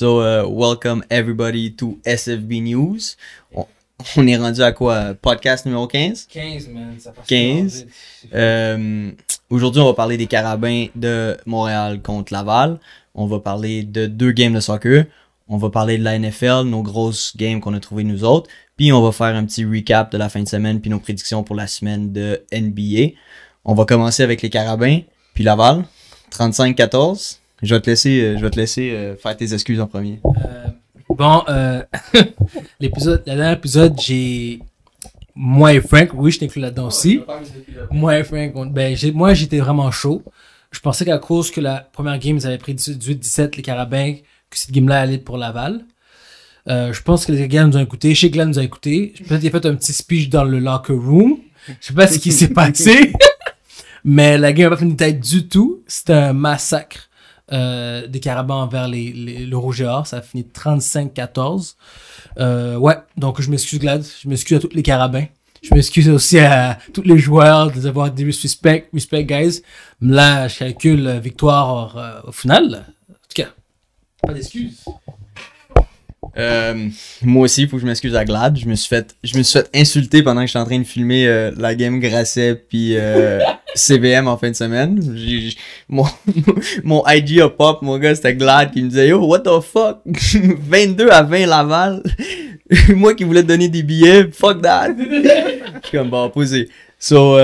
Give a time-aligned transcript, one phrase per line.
[0.00, 3.16] So, uh, welcome everybody to SFB News.
[3.54, 3.66] On,
[4.16, 5.12] on est rendu à quoi?
[5.12, 6.26] Podcast numéro 15?
[6.26, 6.94] 15, man.
[6.98, 7.86] Ça passe 15.
[8.32, 9.12] Euh,
[9.50, 12.80] Aujourd'hui, on va parler des Carabins de Montréal contre Laval.
[13.14, 15.04] On va parler de deux games de soccer.
[15.48, 18.48] On va parler de la NFL, nos grosses games qu'on a trouvées nous autres.
[18.78, 21.42] Puis on va faire un petit recap de la fin de semaine puis nos prédictions
[21.42, 23.18] pour la semaine de NBA.
[23.66, 25.00] On va commencer avec les Carabins
[25.34, 25.84] puis Laval.
[26.32, 27.36] 35-14.
[27.62, 30.20] Je vais te laisser, euh, je vais te laisser euh, faire tes excuses en premier.
[30.24, 30.66] Euh,
[31.08, 31.82] bon, euh,
[32.80, 34.60] l'épisode, le dernier épisode, j'ai.
[35.34, 37.20] Moi et Frank, oui, je t'inclus là-dedans aussi.
[37.90, 40.22] Moi et Frank, on- ben, j'ai- moi, j'étais vraiment chaud.
[40.72, 44.14] Je pensais qu'à cause que la première game, ils avaient pris 18-17, les Carabins,
[44.50, 45.80] que cette game-là allait pour Laval.
[46.68, 48.14] Euh, je pense que les gars nous ont écoutés.
[48.14, 49.14] Chez Glenn nous a écoutés.
[49.26, 51.38] Peut-être qu'il a fait un petit speech dans le locker room.
[51.68, 53.12] Je sais pas ce qui s'est passé.
[54.04, 55.82] Mais la game n'a pas fini tête du tout.
[55.86, 57.08] C'était un massacre
[57.52, 59.84] euh, des Carabins envers les, le Rouge.
[60.04, 61.74] Ça a fini 35-14.
[62.38, 64.04] Euh, ouais, donc je m'excuse Glad.
[64.22, 65.26] Je m'excuse à tous les Carabins.
[65.62, 69.62] Je m'excuse aussi à tous les joueurs de les avoir dit respect, respect guys.
[70.00, 72.86] Là, je calcule euh, victoire au final.
[73.10, 73.48] En tout cas,
[74.22, 74.84] pas d'excuses.
[76.36, 76.88] Euh,
[77.22, 78.56] moi aussi, il faut que je m'excuse à Glad.
[78.58, 80.84] Je me suis fait, je me suis fait insulter pendant que j'étais en train de
[80.84, 83.40] filmer euh, la game Grasset puis euh,
[83.74, 85.00] CBM en fin de semaine.
[85.88, 86.04] Mon,
[86.84, 90.00] mon IG a pop, mon gars, c'était Glad qui me disait Yo, what the fuck?
[90.04, 92.02] 22 à 20 Laval.
[92.94, 94.94] moi qui voulais te donner des billets, fuck that.
[94.98, 96.68] Je suis comme bon, posé.
[96.98, 97.36] So,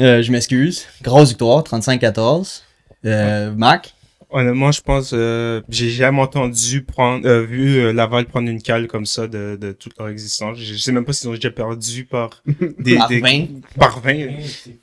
[0.00, 0.86] euh, je m'excuse.
[1.02, 2.62] Grosse victoire, 35-14.
[3.04, 3.94] Euh, Mac?
[4.32, 8.86] Honnêtement, je pense, euh, j'ai jamais entendu prendre, euh, vu euh, Laval prendre une cale
[8.86, 10.56] comme ça de, de toute leur existence.
[10.56, 12.42] Je, je sais même pas s'ils ont déjà perdu par
[12.78, 13.46] des, Par des- 20.
[13.78, 14.28] par 20.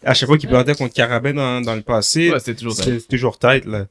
[0.04, 3.08] À chaque fois qu'ils perdaient contre Carabin dans, dans le passé, Ouais, c'était toujours c'est
[3.08, 3.88] toujours tête là.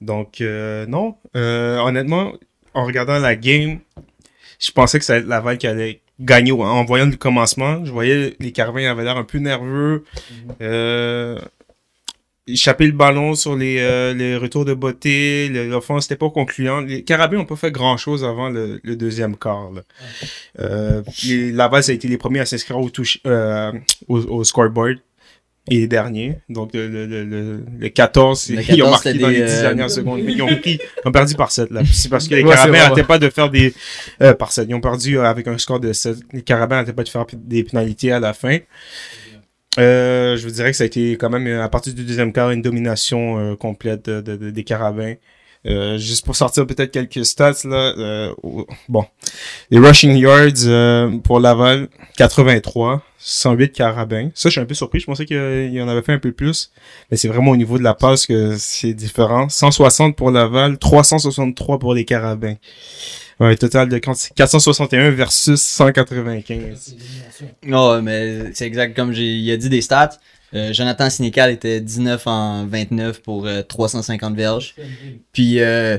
[0.00, 2.32] Donc euh, non, Euh, honnêtement,
[2.74, 3.78] en regardant la game,
[4.58, 7.84] je pensais que ça allait être Laval qui allait gagner en en voyant le commencement.
[7.84, 10.04] Je voyais les Carabins avaient l'air un peu nerveux.
[10.60, 11.38] Euh,
[12.46, 16.80] échapper le ballon sur les, euh, les retours de beauté, l'offense n'était pas concluant.
[16.80, 19.70] Les Carabins n'ont pas fait grand chose avant le, le deuxième quart.
[19.72, 19.82] Là.
[20.60, 23.72] Euh, les, Laval, ça a été les premiers à s'inscrire au, touche, euh,
[24.08, 24.98] au, au scoreboard
[25.70, 26.36] et les derniers.
[26.48, 29.46] Donc le, le, le, le, le 14, Le ils 14, ont marqué dans des, les
[29.46, 30.20] 10 euh, dernières secondes.
[30.22, 31.70] Mais ils ont, pris, ils ont perdu par 7.
[31.70, 31.82] Là.
[31.90, 33.72] C'est parce que les Ouais, Carabins n'arrêtaient pas de faire des...
[34.20, 34.66] Euh, par 7.
[34.68, 36.18] Ils ont perdu euh, avec un score de 7.
[36.32, 38.58] Les Carabins n'arrêtaient pas de faire des pénalités à la fin.
[39.78, 42.32] Euh, je vous dirais que ça a été quand même, euh, à partir du deuxième
[42.32, 45.14] quart, une domination euh, complète de, de- de- des Carabins.
[45.66, 47.94] Euh, juste pour sortir peut-être quelques stats, là.
[47.96, 48.32] euh,
[48.88, 49.06] bon.
[49.70, 53.02] Les rushing yards pour Laval, 83.
[53.18, 54.28] 108 Carabins.
[54.34, 55.00] Ça, je suis un peu surpris.
[55.00, 56.70] Je pensais qu'il y en avait fait un peu plus.
[57.10, 59.48] Mais c'est vraiment au niveau de la passe que c'est différent.
[59.48, 62.56] 160 pour Laval, 363 pour les Carabins.
[63.40, 66.96] Ouais, un total de 461 versus 195.
[67.66, 70.18] Non, mais c'est exact comme j'ai il a dit des stats.
[70.54, 74.76] Euh, Jonathan Sinécal était 19 en 29 pour euh, 350 verges.
[75.32, 75.98] Puis euh,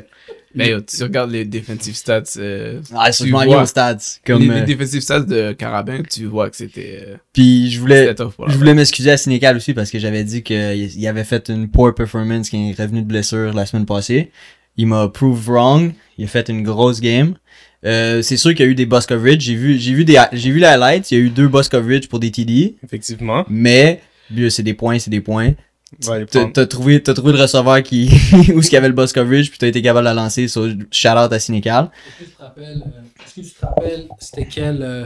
[0.54, 2.24] Mais yo, tu regardes les defensive stats.
[2.38, 3.46] euh, ah, tu vois.
[3.64, 3.98] aux stats.
[4.26, 7.82] Comme, les, les euh, defensive stats de Carabin, tu vois que c'était euh, puis je
[7.82, 8.16] voulais
[8.48, 11.68] je voulais m'excuser à Sinécal aussi parce que j'avais dit qu'il il avait fait une
[11.68, 14.32] poor performance qui est revenu de blessure la semaine passée.
[14.78, 15.92] Il m'a proved wrong.
[16.18, 17.36] Il a fait une grosse game.
[17.86, 19.42] Euh, c'est sûr qu'il y a eu des boss coverage.
[19.42, 21.12] J'ai vu j'ai vu des j'ai vu les highlights.
[21.12, 22.78] Il y a eu deux boss coverage pour des TD.
[22.84, 23.46] Effectivement.
[23.50, 24.02] Mais
[24.50, 25.54] c'est des points, c'est des points.
[26.08, 28.10] Ouais, T'as trouvé, t'as trouvé le receveur qui,
[28.54, 30.48] où ce qu'il y avait le boss coverage, puis t'as été capable de la lancer,
[30.48, 31.90] so shout out à Sinécal.
[32.20, 35.06] Est-ce que tu te rappelles, euh, est-ce que tu te rappelles c'était quel euh,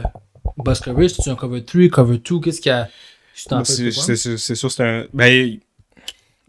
[0.56, 1.10] boss coverage?
[1.10, 2.40] C'était un cover 3, cover 2?
[2.40, 2.88] Qu'est-ce qu'il y a?
[3.34, 5.06] C'est sûr, c'est un.
[5.14, 5.58] Ben,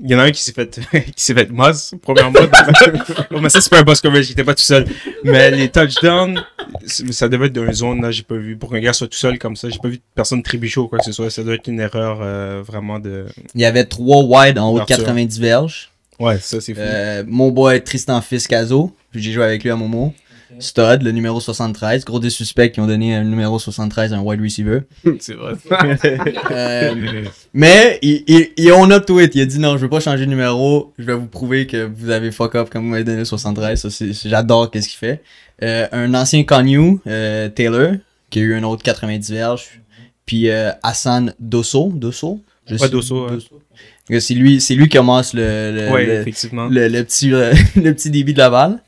[0.04, 0.80] il y en a un qui s'est fait,
[1.16, 2.40] qui s'est fait moz, premièrement.
[3.30, 4.86] Bon, mais ça, c'est pas un boss coverage, il était pas tout seul.
[5.24, 6.44] Mais les touchdowns,
[6.86, 8.58] ça devait être d'une zone, là, j'ai pas vu.
[8.58, 11.00] Pour qu'un gars soit tout seul comme ça, j'ai pas vu personne trébucher ou quoi
[11.00, 11.30] que ce soit.
[11.30, 13.26] Ça doit être une erreur, euh, vraiment de.
[13.54, 15.06] Il y avait trois wide en haut de Ouverture.
[15.06, 15.92] 90 verges.
[16.20, 16.80] Ouais, ça, c'est fou.
[16.82, 20.14] Euh, mon boy Tristan Fiscazo, j'ai joué avec lui à Momo.
[20.60, 22.06] Stud, le numéro 73.
[22.06, 24.82] Gros des suspects qui ont donné un numéro 73 à un wide receiver.
[25.20, 25.54] C'est vrai.
[26.52, 29.34] Euh, mais il, il, il on up to it.
[29.36, 30.94] Il a dit non, je veux pas changer de numéro.
[31.00, 33.80] Je vais vous prouver que vous avez fuck up comme vous m'avez donné le 73.
[33.80, 35.22] Ça, c'est, c'est- j'adore qu'est-ce qu'il fait.
[35.64, 37.94] Euh, un ancien Connu, euh, Taylor,
[38.30, 39.82] qui a eu un autre 90 verges.
[40.26, 40.50] Puis
[40.84, 41.92] Hassan Dosso.
[41.94, 42.42] Dosso?
[42.68, 43.28] Je Ouais, Dosso.
[44.08, 46.68] Que C'est lui, c'est lui qui commence le, le, ouais, le, effectivement.
[46.68, 47.54] le, le petit, le
[47.94, 48.80] petit débit de Laval.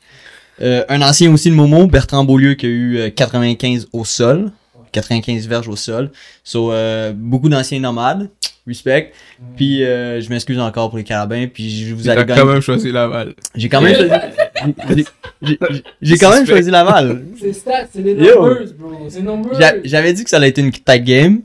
[0.62, 4.50] Euh, un ancien aussi de Momo, Bertrand Beaulieu, qui a eu euh, 95 au sol.
[4.92, 6.10] 95 verges au sol.
[6.44, 8.30] So, euh, beaucoup d'anciens nomades.
[8.66, 9.12] Respect.
[9.56, 11.46] Puis, euh, je m'excuse encore pour les carabins.
[11.52, 12.40] Puis, je vous allez gagner.
[12.40, 13.34] quand même choisi Laval.
[13.56, 15.04] J'ai quand même choisi.
[16.00, 17.24] j'ai- quand même choisi Laval.
[17.38, 19.06] C'est stats, c'est les numbers, bro.
[19.08, 19.58] C'est numbers.
[19.60, 21.42] J'a- J'avais dit que ça allait être une tight game.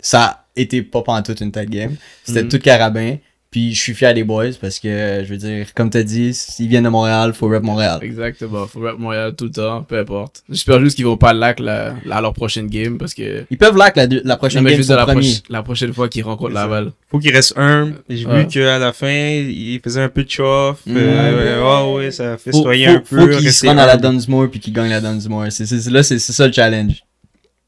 [0.00, 1.96] Ça a été pas toute une tight game.
[2.24, 2.48] C'était Mhm.
[2.48, 3.16] tout carabin.
[3.50, 6.68] Puis je suis fier des boys parce que, je veux dire, comme t'as dit, s'ils
[6.68, 7.98] viennent de Montréal, faut rep Montréal.
[8.02, 8.66] Exactement.
[8.66, 10.42] Faut rap Montréal tout le temps, peu importe.
[10.50, 13.46] J'espère juste qu'ils vont pas lac la, la- à leur prochaine game parce que.
[13.50, 16.10] Ils peuvent lac la, la prochaine Non, mais game, juste la, proche- la prochaine fois
[16.10, 16.52] qu'ils rencontrent.
[16.52, 16.92] Laval.
[17.10, 17.92] Faut qu'il reste un.
[18.10, 18.40] J'ai Ouais.
[18.42, 20.80] vu qu'à la fin, il faisait un peu de chauffe.
[20.84, 20.96] Mm.
[20.98, 23.32] Euh, ouais, ouais, ça fait Faut, citoyer faut, un peu.
[23.32, 23.96] faut qu'ils se rendent à la.
[23.96, 25.46] Dunsmore puis qu'ils gagnent la Dunsmore.
[25.50, 27.02] C'est, c'est, c'est- là, c'est, c'est ça le challenge.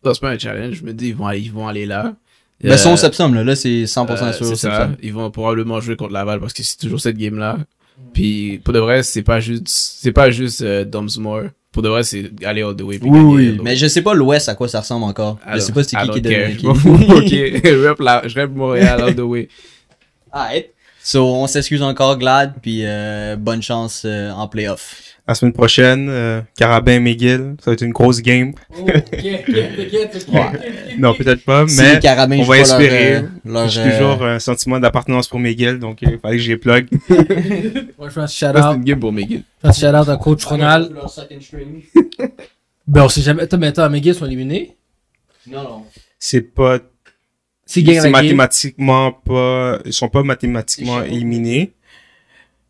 [0.05, 0.75] Non, c'est pas un challenge.
[0.75, 2.15] Je me dis, ils vont aller, ils vont aller là.
[2.63, 4.47] Ben, Euh, son Sepsum, là, là, c'est 100% euh, sûr.
[4.47, 4.91] c'est ça.
[5.03, 7.59] Ils vont probablement jouer contre Laval parce que c'est toujours cette game-là.
[8.13, 11.45] Puis, pour de vrai, c'est pas juste, c'est pas juste euh, Dunsmore.
[11.73, 12.99] Pour de vrai, c'est aller all the way.
[12.99, 13.53] puis Oui, gagner, oui.
[13.57, 13.65] donc.
[13.65, 15.39] Mais je sais pas l'Ouest à quoi ça ressemble encore.
[15.45, 16.99] je Alors, sais pas c'est qui qui Je fous.
[16.99, 17.07] qui.
[17.13, 19.49] Ok, je rep la- je rep Montréal all the way.
[20.33, 20.71] Alright.
[21.03, 25.10] So, on s'excuse encore, Glad, puis euh, bonne chance euh, en playoff.
[25.31, 28.53] La semaine prochaine, euh, Carabin McGill, ça va être une grosse game.
[28.77, 28.85] Oh.
[30.99, 33.19] Non, peut-être pas, Si mais Carabins on va espérer.
[33.19, 36.89] euh, j'ai euh, toujours un sentiment d'appartenance pour McGill, donc il fallait que j'y plug.
[37.09, 38.77] Moi, je fais un shout Ça, c'est out.
[38.79, 39.45] une game pour McGill.
[39.63, 40.93] Je fais un à coach Ronald.
[42.89, 43.45] Ben, on sait jamais.
[43.45, 44.75] Attends, mais attends, McGill sont éliminés?
[45.49, 45.85] Non, non.
[46.19, 46.81] C'est pas,
[47.65, 48.11] c'est game?
[48.11, 51.73] mathématiquement pas, ils sont pas mathématiquement éliminés.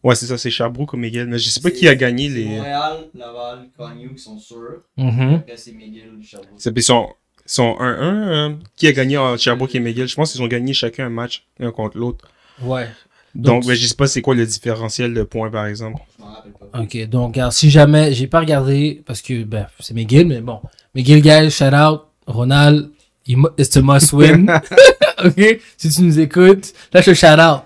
[0.02, 2.44] Ouais, c'est ça, c'est Sherbrooke ou McGill, mais je sais pas qui a gagné les.
[2.46, 4.82] Montréal, Laval, Cagnou qui sont sûrs.
[4.96, 5.34] Mhm.
[5.36, 6.50] Après, c'est McGill, Sherbrooke.
[6.56, 7.08] C'est- Ils sont,
[7.46, 8.28] ils sont 1-1.
[8.28, 10.08] euh, qui a gagné en Sherbrooke et McGill?
[10.08, 12.26] Je pense qu'ils ont gagné chacun un match, l'un contre l'autre.
[12.62, 12.88] Ouais.
[13.34, 16.00] Donc, Donc, ben, je sais pas c'est quoi le différentiel de points, par exemple.
[16.18, 16.80] Je m'en rappelle pas.
[16.80, 20.60] Ok, donc, si jamais, j'ai pas regardé, parce que, ben, c'est McGill, mais bon.
[20.94, 22.06] McGill, guys, shout out.
[22.26, 22.90] Ronald,
[23.26, 24.50] it's a must win.
[25.24, 25.60] ok?
[25.76, 27.64] Si tu nous écoutes, là, je te shout out.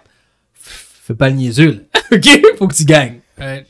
[0.61, 1.94] Fais pas le niaiseux, là.
[2.13, 2.57] ok?
[2.59, 3.21] Faut que tu gagnes.
[3.39, 3.67] Alright.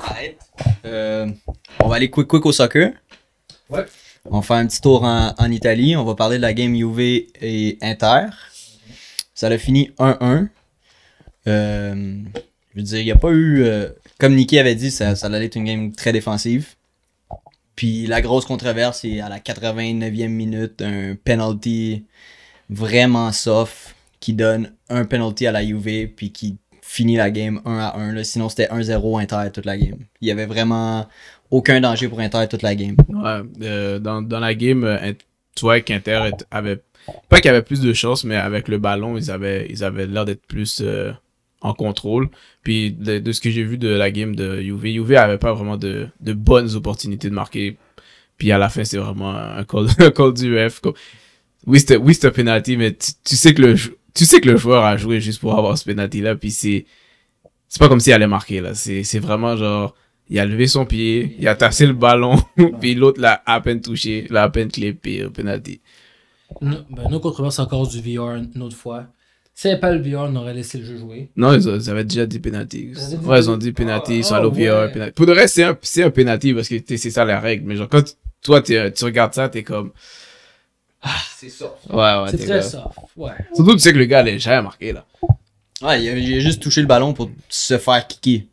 [0.00, 0.38] Alright.
[0.84, 1.28] Euh,
[1.82, 2.92] on va aller quick quick au soccer.
[3.70, 3.84] Ouais.
[4.26, 5.96] On va faire un petit tour en, en Italie.
[5.96, 8.26] On va parler de la game Juve et Inter.
[9.34, 10.48] Ça a fini 1-1.
[11.46, 11.94] Euh,
[12.74, 13.62] je veux dire, il n'y a pas eu.
[13.64, 13.88] euh,
[14.18, 16.74] comme Nicky avait dit, ça, ça allait être une game très défensive.
[17.76, 22.04] Puis la grosse controverse, c'est à la 89e minute, un penalty
[22.70, 26.56] vraiment soft qui donne un penalty à la Juve puis qui
[26.94, 28.12] finit la game 1 à 1.
[28.12, 28.24] Là.
[28.24, 29.98] Sinon, c'était 1-0 Inter toute la game.
[30.20, 31.08] Il y avait vraiment
[31.50, 32.96] aucun danger pour Inter toute la game.
[33.62, 35.12] Euh, dans, dans la game, euh,
[35.56, 36.80] tu vois qu'Inter avait,
[37.28, 40.24] pas qu'il avait plus de chance, mais avec le ballon, ils avaient, ils avaient l'air
[40.24, 41.12] d'être plus euh,
[41.62, 42.28] en contrôle.
[42.62, 45.76] Puis de, ce que j'ai vu de la game de Juve, Juve avait pas vraiment
[45.76, 47.76] de, de bonnes opportunités de marquer.
[48.38, 50.94] Puis à la fin, c'est vraiment un call, un call du comme-
[51.66, 53.76] Oui, c'était, oui, un penalty, mais tu, sais que le,
[54.14, 56.86] tu sais que le joueur a joué juste pour avoir ce penalty là, puis c'est,
[57.68, 58.74] c'est pas comme s'il allait marquer là.
[58.74, 59.94] C'est, c'est vraiment genre,
[60.28, 62.36] il a levé son pied, il a tassé le ballon,
[62.80, 65.80] puis l'autre l'a à peine touché, l'a à peine clippé au penalty.
[66.60, 69.06] Non, ben, nos controverses encore du VR une autre fois.
[69.56, 71.30] Si avait pas le VR, on aurait laissé le jeu jouer.
[71.36, 72.86] Non, ils, ont- ils avaient déjà dit penalty.
[72.86, 75.12] Dit- Ouais, ils ont dit penalty, ils sont allés au VR, penalty.
[75.14, 77.64] Pour de vrai, c'est un, c'est un penalty parce que c'est ça la règle.
[77.66, 78.02] Mais genre, quand
[78.42, 78.74] toi, tu
[79.04, 79.92] regardes ça, t'es comme,
[81.36, 81.74] C'est ça.
[81.90, 82.98] ouais, ouais, c'est très soft.
[83.16, 83.32] Ouais.
[83.54, 85.04] Surtout, tu sais que le gars, il a jamais marqué, là.
[85.82, 88.46] Ouais, il a, il a juste touché le ballon pour se faire kicker.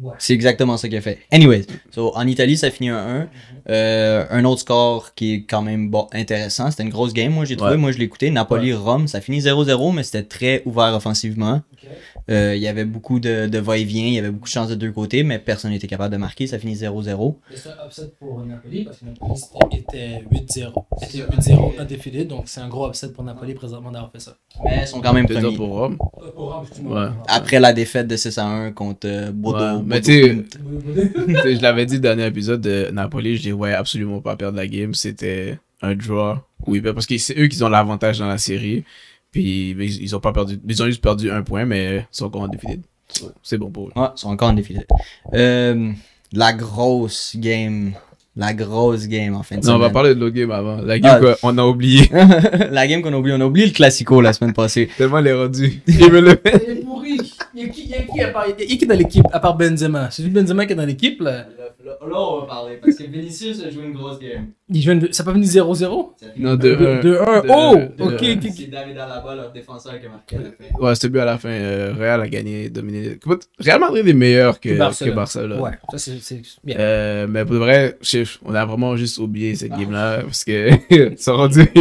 [0.00, 0.14] Ouais.
[0.18, 1.18] C'est exactement ça qu'il a fait.
[1.30, 3.26] Anyways, so, en Italie, ça finit 1-1.
[3.68, 6.70] Euh, un autre score qui est quand même bon, intéressant.
[6.70, 7.72] C'était une grosse game, moi j'ai trouvé.
[7.72, 7.76] Ouais.
[7.76, 8.30] Moi je l'ai écouté.
[8.30, 11.60] Napoli-Rome, ça finit 0-0, mais c'était très ouvert offensivement.
[12.30, 14.74] Euh, Il y avait beaucoup de, de va-et-vient, il y avait beaucoup de chances de
[14.74, 16.46] deux côtés, mais personne n'était capable de marquer.
[16.46, 17.34] Ça finit 0-0.
[17.50, 20.72] Mais C'est un upset pour Napoli parce que Napoli était 8-0.
[21.02, 21.18] Était
[21.54, 24.36] 8-0 undefeated, donc c'est un gros upset pour Napoli présentement d'avoir fait ça.
[24.64, 25.56] Mais ils sont quand même premiers.
[25.56, 25.98] pour Rome.
[26.22, 26.66] Euh, pour Rome.
[26.84, 27.08] Ouais.
[27.28, 29.58] Après la défaite de 6 1 contre euh, Bodo.
[29.58, 33.52] Ouais, mais tu sais, je l'avais dit dans le dernier épisode de Napoli, je les
[33.52, 34.94] voyais absolument pas perdre la game.
[34.94, 36.36] C'était un draw.
[36.66, 38.84] Oui, parce que c'est eux qui ont l'avantage dans la série.
[39.32, 40.58] Puis ils, ils ont pas perdu.
[40.68, 42.80] Ils ont juste perdu un point, mais ils sont encore en défilé.
[43.42, 43.92] C'est bon pour eux.
[43.96, 44.80] Ouais, ils sont encore en défilé.
[45.34, 45.92] Euh,
[46.32, 47.92] la grosse game.
[48.36, 50.76] La grosse game en fin de Non, on va parler de l'autre game avant.
[50.80, 51.34] La game Ah.
[51.42, 52.08] qu'on a oublié.
[52.70, 53.34] la game qu'on a oublié.
[53.36, 54.88] On a oublié le Classico la semaine passée.
[54.96, 55.82] Tellement elle est rendue.
[55.88, 56.64] Il me le fait.
[56.66, 57.18] Il est pourri.
[57.54, 58.96] Il y a qui, il y a qui, à part, il y a qui dans
[58.96, 60.10] l'équipe à part Benzema?
[60.12, 61.46] C'est juste Benzema qui est dans l'équipe là?
[62.08, 62.78] Là, on va parler.
[62.82, 64.46] Parce que Vinicius a joué une grosse game.
[64.72, 67.00] Il joue une- Ça peut venir 0-0 Non, de 1.
[67.00, 67.02] 2-1.
[67.02, 67.18] de-
[67.48, 68.12] Oh de- Ok,
[68.44, 68.52] ok.
[68.56, 70.84] C'est David Alaba, leur défenseur, qui a marqué à la fin.
[70.86, 71.48] Ouais, c'était but à la fin.
[71.48, 73.06] euh, Real a gagné, dominé.
[73.12, 75.60] Écoute, Real Madrid est meilleur que, Que que Barcelone.
[75.60, 76.76] Ouais, ça c'est bien.
[76.78, 77.98] Euh, mais pour de vrai,
[78.44, 80.70] on a vraiment juste oublié cette game-là parce que
[81.16, 81.60] ça rendu.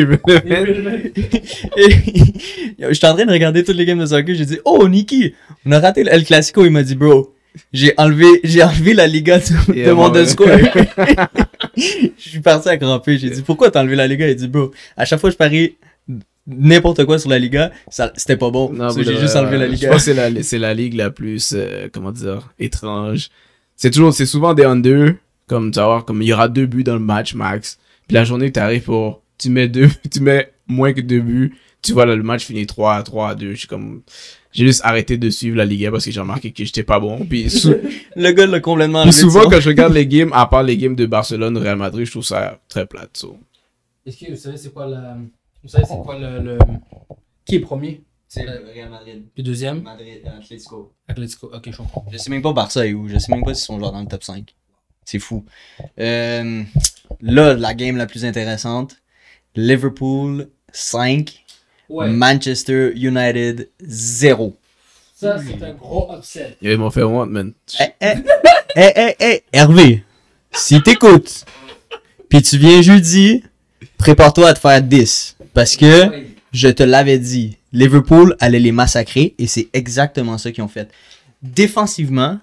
[2.80, 5.34] Je suis en train de regarder toutes les games de soccer, j'ai dit, oh, Niki,
[5.66, 6.66] on a raté le El Clasico.
[6.66, 7.34] Il m'a dit, bro,
[7.74, 10.48] j'ai enlevé, j'ai enlevé la Liga de, mon discours.
[11.78, 13.18] je suis parti à cramper.
[13.18, 14.28] J'ai dit, pourquoi t'as enlevé la Liga?
[14.28, 15.76] Il dit, bro, à chaque fois que je parie
[16.48, 18.74] n'importe quoi sur la Liga, ça, c'était pas bon.
[18.98, 19.68] J'ai juste enlevé la.
[19.68, 19.88] Liga.
[19.88, 23.30] Je pense que c'est la, c'est la ligue la plus, euh, comment dire, étrange.
[23.76, 25.14] C'est toujours, c'est souvent des under,
[25.48, 27.78] comme tu vas voir, comme il y aura deux buts dans le match max.
[28.08, 31.56] Puis la journée que t'arrives pour, tu mets deux, tu mets moins que deux buts,
[31.82, 33.52] tu vois là, le match finit 3 à 3 à 2.
[33.52, 34.02] Je suis comme,
[34.52, 37.26] j'ai juste arrêté de suivre la Liga parce que j'ai remarqué que j'étais pas bon.
[37.26, 37.76] Puis, sou-
[38.16, 40.96] Le gars l'a complètement puis souvent quand je regarde les games, à part les games
[40.96, 43.16] de Barcelone, Real Madrid, je trouve ça très plate.
[43.18, 43.38] so.
[44.06, 45.18] Est-ce que vous savez c'est quoi la.
[45.64, 46.58] Vous savez c'est quoi le, le-
[47.46, 48.02] Qui est premier?
[48.28, 49.24] C'est le Real Madrid.
[49.34, 49.82] Puis deuxième?
[49.82, 50.94] Madrid, Atletico.
[51.08, 51.50] Atletico.
[51.54, 52.06] Ok, je comprends.
[52.12, 53.08] Je sais même pas Barça est où.
[53.08, 54.54] Je sais même pas s'ils sont genre dans le top 5.
[55.04, 55.44] C'est fou.
[56.00, 56.62] Euh,
[57.22, 58.98] là, la game la plus intéressante.
[59.56, 61.44] Liverpool 5.
[61.90, 64.56] Manchester United 0.
[65.16, 66.58] Ça, c'est un gros upset.
[66.62, 67.54] Ils m'ont fait honte, man.
[67.80, 68.14] Eh, eh,
[68.76, 70.04] eh, eh, eh, Hervé,
[70.52, 71.46] si t'écoutes,
[72.30, 73.44] puis tu viens jeudi,
[73.98, 75.36] prépare-toi à te faire 10.
[75.54, 80.64] Parce que je te l'avais dit, Liverpool allait les massacrer et c'est exactement ça qu'ils
[80.64, 80.90] ont fait.
[81.42, 82.40] Défensivement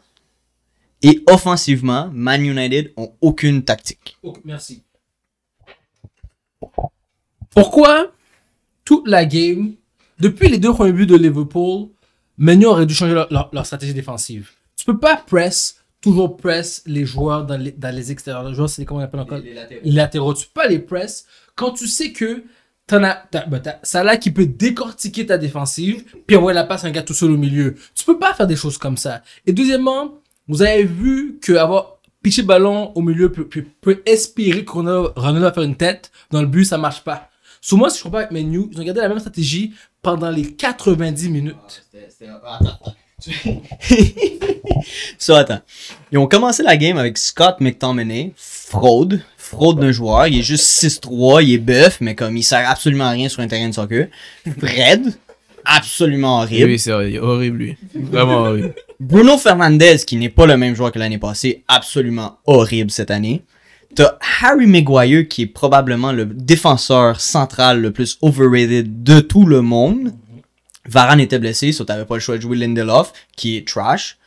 [1.03, 4.17] et offensivement, Man United ont aucune tactique.
[4.45, 4.83] Merci.
[7.51, 8.13] Pourquoi
[8.87, 9.73] toute la game,
[10.19, 11.89] depuis les deux premiers buts de Liverpool,
[12.39, 14.51] Menu aurait dû changer leur, leur- leur stratégie défensive.
[14.77, 18.49] Tu peux pas press, toujours press les joueurs dans les, dans les extérieurs.
[18.49, 19.39] Les joueurs, c'est comment on appelle encore?
[19.83, 20.33] Les latéraux.
[20.35, 22.45] Tu peux pas les press quand tu sais que
[22.87, 26.85] t'en as, t'as, ben, t'as Salah qui peut décortiquer ta défensive, puis envoyer la passe
[26.85, 27.75] à un gars tout seul au milieu.
[27.95, 29.23] Tu peux pas faire des choses comme ça.
[29.47, 34.03] Et deuxièmement, vous avez vu que avoir pitché le ballon au milieu peut, peut, peut
[34.07, 37.31] espérer Ronaldo Ronaldo va faire une tête dans le but, ça marche pas.
[37.61, 39.73] Sur moi, si je comprends avec Menu, ils ont gardé la même stratégie
[40.03, 41.85] pendant les 90 minutes.
[45.19, 45.61] So, attends.
[46.13, 50.27] Ils ont commencé la game avec Scott McTominay, fraude, fraude d'un joueur.
[50.27, 53.41] Il est juste 6-3, il est bœuf, mais comme il sert absolument à rien sur
[53.41, 54.09] un terrain de soccer.
[54.59, 55.15] Fred,
[55.65, 56.71] absolument horrible.
[56.71, 57.77] Oui, c'est horrible, horrible, lui.
[57.95, 58.75] Vraiment horrible.
[59.01, 63.43] Bruno Fernandez, qui n'est pas le même joueur que l'année passée, absolument horrible cette année.
[63.97, 69.63] T'as Harry Maguire, qui est probablement le défenseur central le plus overrated de tout le
[69.63, 70.13] monde.
[70.87, 74.19] Varane était blessé, so t'avais pas le choix de jouer Lindelof, qui est trash.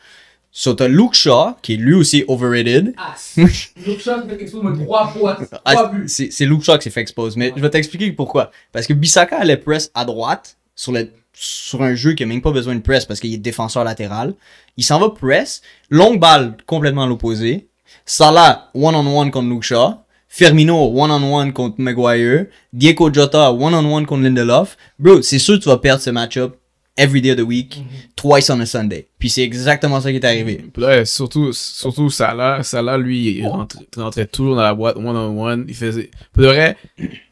[0.52, 2.96] So t'as Luke Shaw, qui est lui aussi overrated.
[2.98, 6.86] Ah, Luke Shaw fait quelque chose de trois fois, Ah, c'est c'est Luke Shaw qui
[6.86, 7.38] s'est fait expose.
[7.38, 8.50] Mais je vais t'expliquer pourquoi.
[8.72, 12.42] Parce que Bissaka allait press à droite sur, le, sur un jeu qui a même
[12.42, 14.34] pas besoin de press parce qu'il est défenseur latéral.
[14.78, 15.62] Il s'en va press.
[15.92, 17.69] Longue balle complètement à l'opposé.
[18.12, 20.04] Salah one-on-one contre Luke Shaw.
[20.28, 22.48] Firmino one-on-one contre Maguire.
[22.74, 24.78] Diego Jota one-on-one contre Lindelof.
[24.98, 26.56] Bro, c'est sûr que tu vas perdre ce match-up
[26.98, 27.84] every day of the week,
[28.16, 29.08] twice on a Sunday.
[29.20, 30.66] Puis c'est exactement ça qui est arrivé.
[30.75, 35.66] Là, surtout, surtout Salah, Salah, lui, il rentrait, rentrait toujours dans la boîte one-on-one.
[35.68, 36.10] Il faisait.
[36.34, 36.78] Pour de vrai,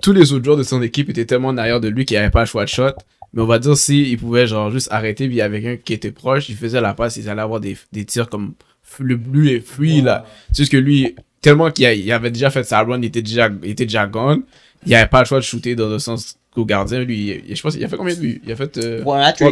[0.03, 2.29] tous les autres joueurs de son équipe étaient tellement en arrière de lui qu'il avait
[2.29, 2.93] pas le choix de shot.
[3.33, 5.81] Mais on va dire si il pouvait genre juste arrêter, puis il y avait quelqu'un
[5.83, 8.53] qui était proche, il faisait la passe, ils allaient avoir des, des tirs comme
[8.99, 10.25] le bleu et fui là.
[10.49, 13.49] C'est juste que lui, tellement qu'il il avait déjà fait sa run, il était déjà,
[13.63, 14.43] il était déjà gone.
[14.85, 16.99] Il avait pas le choix de shooter dans le sens qu'au gardien.
[17.03, 18.41] Lui, il- je pense qu'il a fait combien de buts?
[18.45, 18.77] Il a fait.
[18.77, 19.03] euh,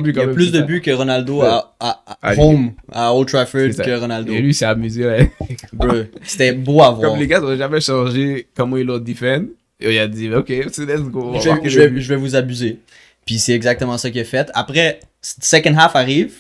[0.01, 1.47] buts il a plus c'est de buts que Ronaldo Ouais.
[1.47, 4.31] à, à, à home, à Old Trafford C'est que Ronaldo.
[4.33, 5.17] Et lui, il s'est amusé là.
[6.23, 7.11] C'était beau à voir.
[7.11, 9.43] Comme les gars n'ont jamais changé comment ils l'ont defend.
[9.79, 11.35] Et il a dit, ok, c'est let's go.
[11.41, 12.79] je, vais, je, vais, je vais vous abuser.
[13.25, 14.49] Puis c'est exactement ça qu'il a fait.
[14.53, 16.33] Après, second half arrive.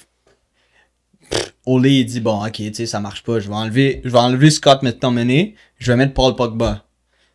[1.65, 4.19] Ole il dit bon ok tu sais ça marche pas je vais enlever je vais
[4.19, 6.83] enlever Scott McTominay je vais mettre Paul Pogba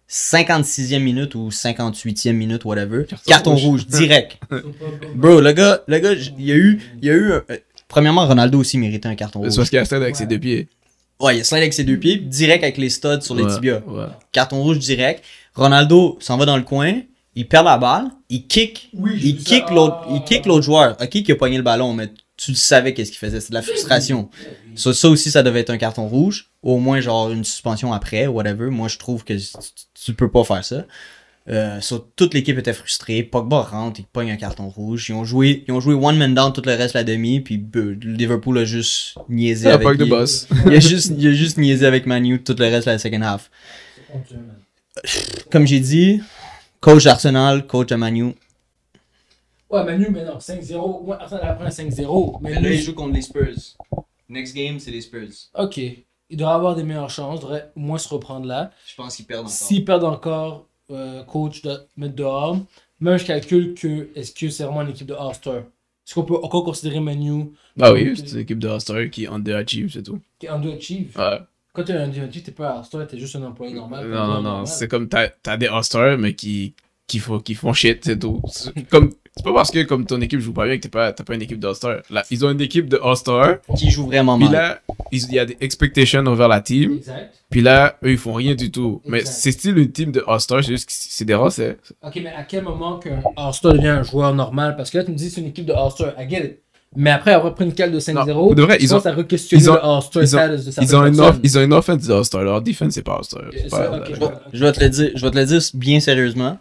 [0.08, 3.62] 56e minute ou 58e minute whatever Carton carton, rouge.
[3.82, 3.86] rouge.
[3.86, 4.38] direct
[5.14, 7.40] bro le gars le gars il y a eu il y a eu euh,
[7.88, 10.38] premièrement Ronaldo aussi méritait un carton C'est rouge parce qu'il a stade avec ses deux
[10.38, 10.68] pieds.
[11.20, 13.54] ouais il a slide avec ses deux pieds direct avec les studs sur les Ouais,
[13.54, 14.06] tibias ouais.
[14.32, 15.24] carton rouge direct.
[15.54, 17.00] Ronaldo s'en va dans le coin,
[17.34, 19.74] il perd la balle, il kick, Oui, il kick ah.
[19.74, 20.96] l'autre, il kick l'autre joueur.
[21.00, 22.08] Ok, qui a pogné le ballon, mais
[22.40, 24.30] tu le savais qu'est-ce qu'il faisait, c'est de la frustration.
[24.74, 28.26] Ça, ça aussi, ça devait être un carton rouge, au moins genre une suspension après,
[28.26, 28.70] whatever.
[28.70, 29.46] Moi, je trouve que tu,
[30.06, 30.86] tu peux pas faire ça.
[31.48, 33.22] Euh, so, toute l'équipe était frustrée.
[33.22, 35.08] Pogba rentre, il pogne un carton rouge.
[35.08, 37.40] Ils ont joué, ils ont joué one man down tout le reste de la demi,
[37.40, 40.46] puis euh, Liverpool a juste niaisé avec de il- boss.
[40.66, 43.22] il, a juste, il a juste niaisé avec Manu tout le reste de la second
[43.22, 43.50] half.
[45.50, 46.20] Comme j'ai dit,
[46.80, 48.34] coach d'Arsenal, coach de Manu.
[49.70, 51.04] Ouais, Manu, mais non, 5-0.
[51.04, 52.38] Ouais, Arsenal apprend 5-0.
[52.42, 53.76] Mais là, nous- il joue contre les Spurs.
[54.28, 55.28] Next game, c'est les Spurs.
[55.54, 55.78] Ok.
[55.78, 58.70] Il devrait avoir des meilleures chances, il devrait au moins se reprendre là.
[58.86, 59.50] Je pense qu'ils perdent encore.
[59.52, 62.56] S'ils perdent encore, euh, coach doit mettre dehors.
[63.00, 65.56] Même je calcule que est-ce que c'est vraiment une équipe de All-Star?
[65.56, 67.46] Est-ce qu'on peut encore considérer Manu?
[67.80, 70.20] Ah oui, c'est une équipe de All-Star qui underachieve, c'est tout.
[70.38, 71.38] qui est underachieve Ouais.
[71.72, 74.08] Quand t'es un underachieve, t'es pas All-Star, t'es juste un employé normal.
[74.08, 74.66] Non, non, non.
[74.66, 76.74] C'est comme t'as t'as des All-Stars, mais qui,
[77.08, 78.40] qui, font, qui font shit, c'est tout.
[78.90, 81.24] Comme, c'est pas parce que comme ton équipe joue pas bien que t'es pas, t'as
[81.24, 81.96] pas une équipe d'All-Star.
[82.10, 84.52] Là, Ils ont une équipe de All-Star, Qui joue vraiment puis mal.
[84.54, 84.80] là,
[85.10, 87.32] ils- il y a des expectations envers la team, Exact.
[87.48, 89.00] puis là, eux, ils font rien du tout.
[89.06, 91.60] Mais c'est style une team de All-Star, c'est juste que c'est des races.
[92.02, 94.76] Ok, mais à quel moment qu'un All-Star devient un joueur normal?
[94.76, 96.12] Parce que là, tu me dis c'est une équipe de All-Star.
[96.18, 96.58] I get it.
[96.96, 99.12] Mais après avoir pris une cale de 5-0, pour de vrai, tu ils ont- à
[99.12, 101.34] re-questionner ils ont- le All-Star ils ont- status de Ils certaines ont, une personnes.
[101.36, 103.42] off, ils ont une offense de All-Star, leur defense, c'est pas All-Star.
[103.52, 105.36] C'est C'est pas- ça, ok, Je vais- Je vais te le dire, je vais te
[105.38, 106.58] le dire bien sérieusement.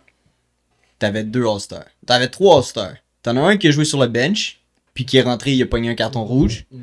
[0.99, 1.85] T'avais deux All-Stars.
[2.05, 2.95] T'avais trois All-Stars.
[3.23, 4.59] T'en as un qui a joué sur le bench,
[4.93, 6.65] puis qui est rentré, il a pogné un carton rouge.
[6.71, 6.81] Mhm.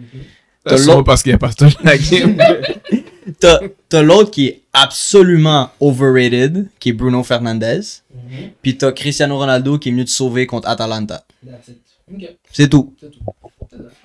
[0.64, 2.36] T'as Sûrement l'autre- parce qu'il a pas touché la game.
[3.40, 3.58] T'as
[3.88, 7.80] t'as l'autre qui est absolument overrated, qui est Bruno Fernandez.
[8.14, 8.50] Mhm.
[8.62, 11.24] Puis t'as Cristiano Ronaldo qui est venu te sauver contre Atalanta.
[11.44, 11.78] That's it.
[12.12, 12.94] Ok, C'est tout.
[13.00, 13.18] c'est tout.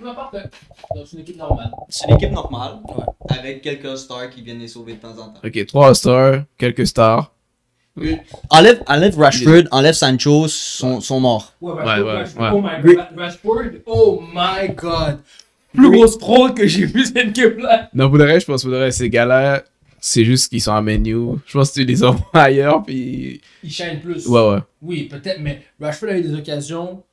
[0.04, 1.72] Donc, c'est une équipe normale.
[1.90, 3.38] C'est une équipe normale, Ouais.
[3.38, 5.40] avec quelques stars qui viennent les sauver de temps en temps.
[5.44, 7.32] ok, trois All-Stars, quelques stars.
[8.50, 11.54] Enlève, enlève Rashford, enlève Sancho, sont, sont morts.
[11.62, 12.50] Ouais, Ouais, Rashford, ouais, Rashford, ouais.
[12.54, 15.20] Oh my god, Rashford, oh my god.
[15.74, 17.90] Plus grosse fraude que j'ai vu cette équipe-là.
[17.94, 19.64] Non, pour le reste, je pense pour le reste, ces gars-là,
[20.00, 21.16] c'est juste qu'ils sont en menu.
[21.46, 23.42] Je pense que tu les envoies ailleurs, puis...
[23.64, 24.26] Il shine plus.
[24.28, 24.60] Ouais, ouais.
[24.82, 27.04] Oui, peut-être, mais Rashford a eu des occasions.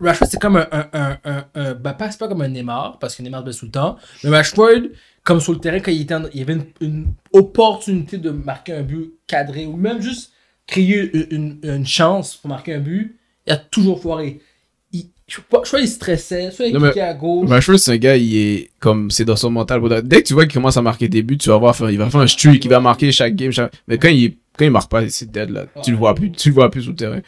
[0.00, 0.66] Rashford, c'est comme un.
[0.72, 3.58] un, un, un, un- ben, pas, c'est pas comme un Neymar, parce que Neymar se
[3.60, 3.96] tout le temps.
[4.24, 4.88] Mais Rashford,
[5.24, 8.30] comme sur le terrain, quand il, était en- il y avait une, une opportunité de
[8.30, 10.32] marquer un but cadré, ou même juste
[10.66, 14.40] créer une, une, une chance pour marquer un but, il a toujours foiré.
[14.92, 15.06] Il,
[15.64, 17.48] soit il stressait, soit il cliquait à gauche.
[17.48, 19.80] Rashford, c'est un gars, il est comme, c'est dans son mental.
[20.04, 22.10] Dès que tu vois qu'il commence à marquer des buts, tu vas voir, il va
[22.10, 23.50] faire un streak, il va marquer chaque game.
[23.50, 25.64] chaque- Mais quand il, quand il marque pas, c'est dead, là.
[25.82, 27.20] Tu le vois plus, tu le vois plus sur le terrain.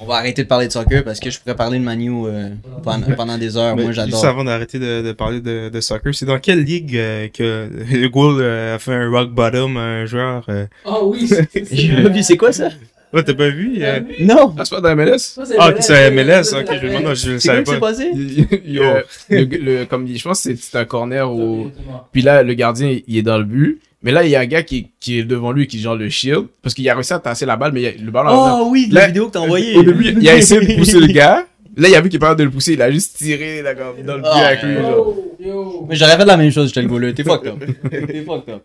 [0.00, 2.50] On va arrêter de parler de soccer parce que je pourrais parler de Manu euh,
[2.84, 3.74] pendant, pendant des heures.
[3.74, 4.24] Mais Moi, Juste j'adore.
[4.26, 8.08] avant d'arrêter de, de parler de, de soccer, c'est dans quelle ligue euh, que le
[8.08, 10.66] goal euh, a fait un rock bottom à un joueur euh...
[10.84, 11.28] Ah oui,
[11.72, 12.68] J'ai pas vu, c'est quoi ça?
[13.12, 14.00] Ouais, t'as pas vu euh...
[14.20, 14.54] Non!
[14.56, 15.38] Ah, c'est pas dans MLS?
[15.58, 17.86] Ah, c'est MLS, ok, je me demande, je le C'est quoi savais qui s'est pas.
[17.88, 18.10] passé?
[19.30, 21.70] Le, le- comme je pense que c'est- un corner où,
[22.12, 23.80] puis là, le gardien, il est dans le but.
[24.02, 26.08] Mais là, il y a un gars qui, qui est devant lui, qui genre le
[26.08, 28.68] shield, parce qu'il a réussi à tasser la balle, mais il a- le ballon Oh
[28.70, 29.76] oui, la Là, vidéo que t'as envoyée.
[29.76, 31.44] Au début, il a essayé de pousser le gars.
[31.76, 32.72] Là, il a vu qu'il est pas de le pousser.
[32.74, 34.74] Il a juste tiré là, comme, dans le but Ah, avec lui.
[34.76, 35.14] Genre.
[35.40, 35.86] Yo, yo.
[35.88, 37.14] Mais j'aurais fait la même chose, j'étais le goaler.
[37.14, 37.64] T'es fucked up.
[37.90, 38.62] T'es fucked up.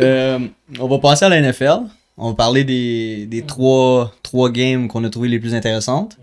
[0.00, 0.38] Euh,
[0.78, 1.80] on va passer à la NFL.
[2.18, 6.16] On va parler des, des trois, trois games qu'on a trouvées les plus intéressantes.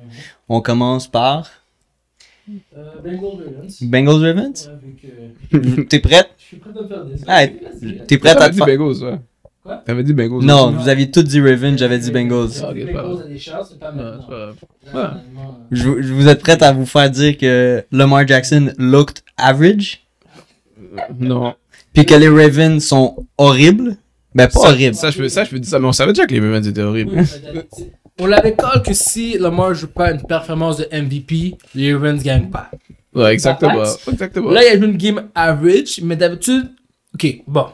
[0.49, 1.49] On commence par
[2.49, 3.83] Euh, Bengals Ravens.
[3.83, 4.71] Bengals Ravens.
[5.51, 6.29] Ouais, que T'es prête?
[6.53, 7.13] Je suis prêt à me faire des.
[7.27, 8.65] Ah, T'es prête à te faire...
[8.65, 9.19] Bengals, ouais.
[9.63, 9.81] Quoi?
[9.85, 10.43] T'avais dit Bengals.
[10.43, 10.75] Non, aussi.
[10.83, 12.49] vous aviez tous dit Ravens, j'avais dit Bengals.
[12.69, 14.19] Ok, pas Bengals a des chances, c'est pas maintenant.
[14.31, 15.07] euh,
[15.71, 20.01] Je, vous êtes prête à vous faire dire que Lamar Jackson looked average?
[21.19, 21.55] Non.
[21.93, 23.95] Puis que les Ravens sont horribles?
[24.35, 24.95] Ben, pas Ça, horribles.
[24.95, 26.67] ça, je peux, ça, je peux dire ça, mais on savait déjà que les Ravens
[26.67, 27.23] étaient horribles.
[28.19, 32.49] On l'avait call que si Lamar joue pas une performance de MVP, les Ravens gagnent
[32.49, 32.69] pas.
[33.15, 33.84] Ouais, exactement.
[34.52, 36.71] Là, il y a eu une game average, mais d'habitude,
[37.13, 37.67] ok, bon.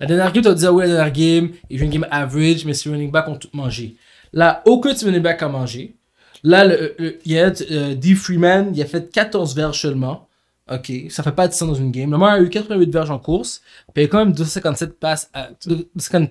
[0.00, 1.86] La dernière game, tu as dit, ah oui, la dernière game, il y a eu
[1.86, 3.96] une game average, mais ses running back ont tout mangé.
[4.32, 5.94] Là, aucun de ses running back a mangé.
[6.42, 8.14] Là, le, le- il y a euh, D.
[8.14, 10.28] Freeman, il a fait 14 verges seulement.
[10.70, 12.10] Ok, ça fait pas de sens dans une game.
[12.10, 13.60] Lamar a eu 88 verges en course,
[13.92, 16.30] puis il y a quand même 257 passes, à, 250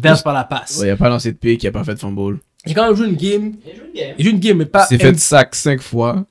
[0.00, 0.78] verges par la passe.
[0.80, 2.38] Ouais, il a pas lancé de pique, il a pas fait de fumble.
[2.64, 3.54] Il a quand même joué une game.
[3.94, 4.86] Il a joué une game, mais pas.
[4.90, 6.24] Il s'est fait sac cinq fois.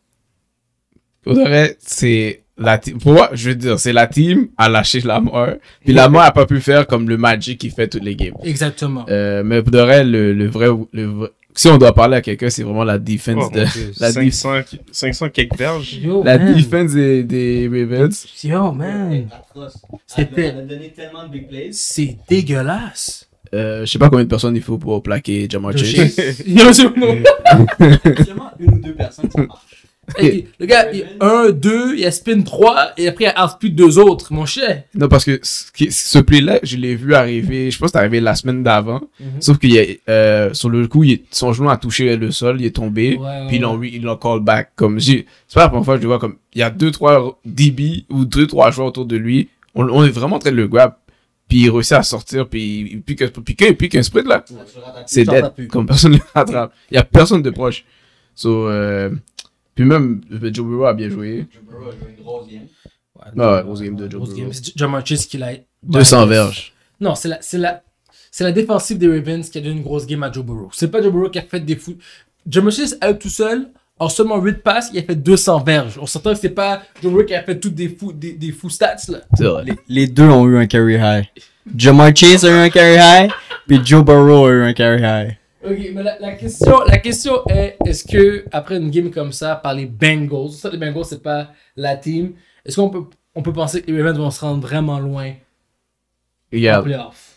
[1.24, 2.98] Pour de vrai, c'est la team.
[3.00, 5.56] Pour moi, je veux dire, c'est la team a lâché Lamar.
[5.84, 8.34] Puis Lamar a pas pu faire comme le Magic qui fait toutes les games.
[8.44, 9.06] Exactement.
[9.10, 12.22] Euh, mais pour de vrai, le, le vrai, le vrai- si on doit parler à
[12.22, 14.50] quelqu'un, c'est vraiment la defense Oh, de, Dieu, la 500,
[14.92, 15.94] 500 quelques verges.
[16.02, 16.56] Yo, la man.
[16.56, 18.26] defense des, des Ravens.
[18.44, 19.28] Yo, man.
[20.08, 21.70] C'était- Elle a donné tellement de big plays.
[21.74, 23.28] C'est dégueulasse.
[23.54, 26.16] Euh, je sais pas combien de personnes il faut pour plaquer Jamar Yo, Chase.
[26.16, 27.18] c'est bon.
[28.26, 29.81] Seulement une ou deux personnes, ça marche.
[30.20, 33.98] Le gars, il 1, 2, il a spin 3, et après il a outspeed deux
[34.00, 34.84] autres, mon cher.
[34.96, 38.00] Non, parce que ce, qui- ce play-là, je l'ai vu arriver, je pense que c'est
[38.00, 39.02] arrivé la semaine d'avant.
[39.40, 42.60] Sauf qu'il y a, euh, sur le coup, il son genou a touché le sol,
[42.60, 43.16] il est tombé.
[43.16, 43.90] Ouais, ouais, puis ouais.
[43.94, 44.72] ils l'ont call back.
[44.76, 46.92] Comme, c'est pas la première fois que je le vois comme, il y a deux,
[46.92, 49.50] trois DB ou deux, trois joueurs autour de lui.
[49.76, 50.96] On, on est vraiment en train de le grab.
[51.48, 54.44] Puis il réussit à sortir, puis il pique, un- puis qu'un, puis qu'un sprint, là.
[55.06, 55.54] C'est dead.
[55.54, 55.68] plus.
[55.68, 56.74] Comme personne ne le rattrape.
[56.90, 57.86] Il y a personne de proche.
[58.36, 59.10] So, euh,
[59.76, 61.48] puis même, Joe Burrow a bien joué.
[63.38, 64.42] Ah ouais, grosse game de Joe Grosse Burrow.
[64.44, 64.54] game.
[64.54, 65.52] C'est John Marchis qui l'a.
[65.84, 66.74] 200 verges.
[67.00, 67.84] Non, c'est la, c'est la,
[68.32, 70.70] c'est la défensive des Ravens qui a donné une grosse game à Joe Burrow.
[70.74, 71.98] C'est pas Joe Burrow qui a fait des fous.
[72.48, 73.68] John Marchis, à eux tout seul,
[74.00, 76.00] en seulement 8 passes, il a fait 200 verges.
[76.02, 78.52] On s'entend que c'est pas Joe Burrow qui a fait toutes des fous, des, des
[78.52, 79.20] fous stats, là.
[79.38, 79.64] C'est vrai.
[79.66, 81.26] Les, les deux ont eu un carry high.
[81.76, 83.32] Jamar Chase a eu un carry high,
[83.68, 85.38] puis Joe Burrow a eu un carry high.
[85.64, 89.56] Ok, mais la, la question, la question est, est-ce que après une game comme ça,
[89.56, 92.34] par les Bengals, ça les Bengals c'est pas la team,
[92.66, 93.04] est-ce qu'on peut,
[93.36, 95.34] on peut penser que les Ravens vont se rendre vraiment loin en
[96.54, 96.86] Regarde.
[96.86, 97.28] playoff?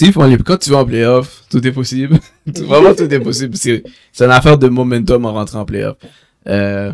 [0.00, 2.16] Les, quand tu vas en playoff, tout est possible.
[2.46, 3.56] Vraiment, tout est possible.
[3.56, 3.82] C'est
[4.24, 5.96] une affaire de momentum en rentrant en playoff.
[6.46, 6.92] Euh,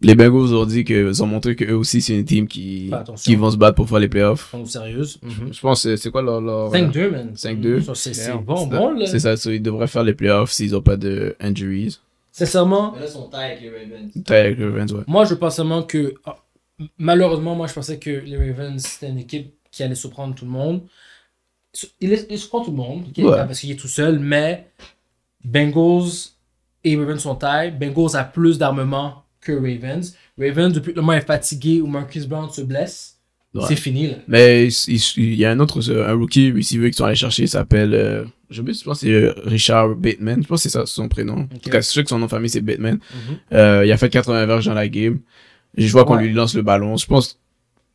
[0.00, 3.50] les Bengals ont dit qu'ils ont montré qu'eux aussi, c'est une team qui, qui vont
[3.50, 4.50] se battre pour faire les playoffs.
[4.50, 5.18] Sont sérieuse?
[5.50, 7.32] Je pense, que c'est quoi leur, leur 5-2, man.
[7.34, 7.82] 5-2.
[7.82, 9.06] Ça, C'est bon, c'est- bon, là.
[9.06, 11.98] C'est ça, ils devraient faire les playoffs s'ils ont pas de injuries.
[12.30, 14.12] Sincèrement, là, son taille avec les Ravens.
[14.24, 15.02] T'as avec le Ravens, ouais.
[15.08, 16.36] moi, je pense seulement que, ah,
[16.98, 20.50] malheureusement, moi, je pensais que les Ravens, c'était une équipe qui allait surprendre tout le
[20.52, 20.82] monde.
[22.00, 24.68] Il, est- il surprend tout le monde, parce qu'il est tout seul, mais
[25.44, 26.30] Bengals
[26.84, 27.72] et Ravens sont taille.
[27.72, 30.14] Bengals a plus d'armement que Ravens.
[30.38, 33.14] Ravens, depuis le moment est fatigué ou Marcus Brown se blesse,
[33.54, 33.62] Ouais.
[33.66, 34.16] c'est fini, là.
[34.28, 37.94] Mais il, y a un autre, un rookie receiver qu'ils sont allés chercher, il s'appelle,
[37.94, 40.42] euh, je pas, c'est euh, Richard Bateman.
[40.42, 41.40] Je pense que c'est ça son prénom.
[41.52, 42.96] En tout cas, c'est sûr que son nom de famille c'est Bateman.
[42.96, 43.36] Mhm.
[43.54, 45.20] Euh, il a fait 80 verges dans la game.
[45.76, 46.24] Je vois qu'on Ouais.
[46.26, 46.96] lui lance le ballon.
[46.98, 47.38] Je pense,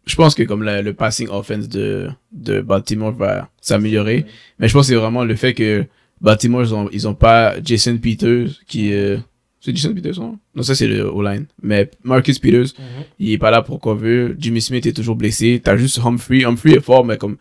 [0.08, 4.26] je pense que comme la- le passing offense de, de Baltimore va s'améliorer.
[4.58, 5.86] Mais je pense que c'est vraiment le fait que
[6.20, 9.18] Baltimore, ils ont, ils ont pas Jason Peters qui, euh,
[9.66, 10.38] c'est Jason Peters, non?
[10.56, 11.46] Non, ça c'est le O-line.
[11.62, 13.04] Mais Marcus Peters, Mhm.
[13.20, 14.34] il est pas là pour cover.
[14.38, 15.62] Jimmy Smith est toujours blessé.
[15.64, 16.44] T'as juste Humphrey.
[16.44, 17.38] Humphrey est fort, mais comme,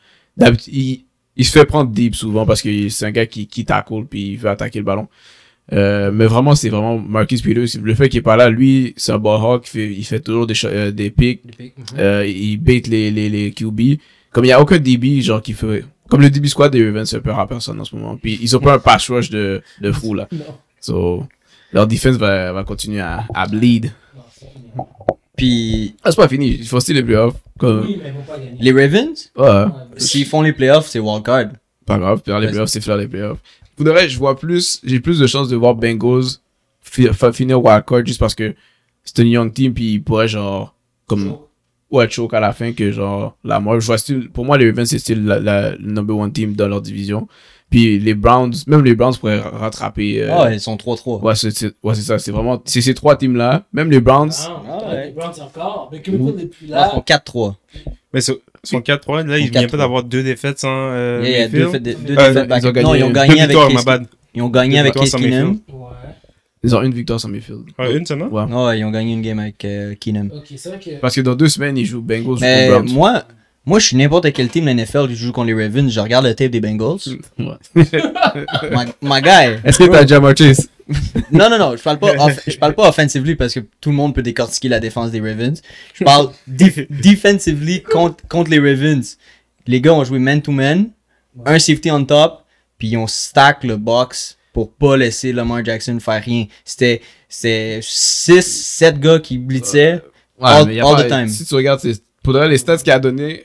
[0.69, 1.05] il,
[1.37, 4.33] il se fait prendre deep souvent parce que c'est un gars qui, qui tackle puis
[4.33, 5.09] il veut attaquer le ballon.
[5.73, 7.81] Euh, mais vraiment, c'est vraiment Marcus Peters.
[7.83, 9.65] Le fait qu'il est pas là, lui, c'est un ball hawk.
[9.67, 11.43] Il fait, il fait toujours des, euh, des picks.
[11.59, 11.71] Mhm.
[11.99, 13.99] Euh, il bait les, les, les QB.
[14.33, 17.09] Comme il y a aucun DB, genre, qui fait, comme le DB squad des Ravens
[17.11, 18.17] fait peur à personne en ce moment.
[18.17, 20.29] Puis ils ont pas un pass rush de, de fou, là.
[20.33, 20.45] Non,
[20.81, 21.27] So,
[21.73, 23.93] leur defense va, va continuer à, à bleed.
[25.37, 26.57] Puis Ah, c'est pas fini.
[26.61, 27.37] Il faut aussi les playoffs.
[27.59, 28.57] Comme, Oui, mais ils vont pas gagner.
[28.61, 29.65] les Ravens, ouais.
[29.97, 31.47] S'ils font les playoffs, c'est wildcard.
[31.87, 33.39] Pas grave, faire les playoffs, c'est faire les playoffs.
[33.77, 36.39] Pour de vrai, je vois plus, j'ai plus de chances de voir Bengals
[36.83, 38.55] finir wildcard juste parce que
[39.05, 40.75] c'est une young team puis ils pourraient genre,
[41.07, 41.37] comme,
[41.91, 43.97] ouais, choke à la fin que genre, la moi, je vois
[44.33, 47.27] pour moi, les Ravens, c'est la, la, le number one team dans leur division.
[47.73, 51.21] Puis les Browns, même les Browns pourraient ra- rattraper, euh, Ah, ils sont 3-3.
[51.23, 51.49] ouais, c'est,
[51.83, 54.95] ouais, c'est ça, c'est vraiment, c'est ces trois teams-là, même les Browns, Ah, Ah, ouais.
[54.95, 55.05] ouais.
[55.07, 55.89] Les Browns encore.
[55.91, 57.57] Mais Kimi Pool depuis Là, ils sont 4-3.
[58.13, 59.71] Mais sur- son 4-3, là, il Son vient 4-3.
[59.71, 62.71] pas d'avoir deux défaites sans euh, Il y a deux, deux Euh, défaites ils ont
[62.73, 63.57] gagné- Non, ils ont gagné avec.
[64.35, 65.59] Ils ont gagné Deux avec Keenum.
[65.73, 65.89] Ouais.
[66.63, 67.63] ils ont une victoire sans Mayfield.
[67.79, 68.29] Ah, une seulement?
[68.29, 68.45] Ouais.
[68.45, 70.31] Ouais, ils ont gagné une game avec euh, Keenum.
[70.35, 70.91] Ok, c'est vrai que.
[71.01, 72.93] Parce que dans deux semaines, ils jouent Bengals Mais ou Browns.
[72.93, 73.25] moi,
[73.65, 75.91] moi, je suis n'importe quel team de l'NFL qui joue contre les Ravens.
[75.93, 76.99] Je regarde le tape des Bengals.
[77.39, 77.55] Ouais.
[78.71, 79.59] my, my guy.
[79.65, 80.69] Est-ce que t'as Jamar Chase?
[81.31, 83.97] Non, non, non, je parle pas, off- je parle pas offensively parce que tout le
[83.97, 85.61] monde peut décortiquer la défense des Ravens.
[85.95, 89.17] Je parle def- defensively contre, contre les Ravens.
[89.67, 90.91] Les gars ont joué man-to-man,
[91.47, 92.45] un safety on top,
[92.79, 96.47] puis ils ont stack le box pour pas laisser Lamar Jackson faire rien.
[96.65, 99.95] C'était, c'était 6, 7 gars qui blitzaient.
[100.41, 101.29] Ouais, All- mais y a all pas- the time.
[101.29, 101.81] Si tu regardes,
[102.25, 103.45] pour de vrai, les stats qu'il a donné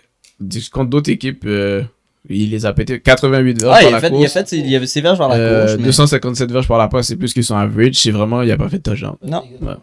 [0.72, 1.84] contre d'autres équipes, euh,
[2.30, 4.22] il les a pété 88 verges Ah, par il la a fait, course.
[4.22, 5.78] il a fait ses, il avait ses verges vers la euh, gauche.
[5.80, 7.96] mais- 257 verges par la passe, c'est plus que son average.
[7.96, 9.16] C'est vraiment, il a pas fait de touchdown.
[9.24, 9.44] Non.
[9.62, 9.74] Ouais.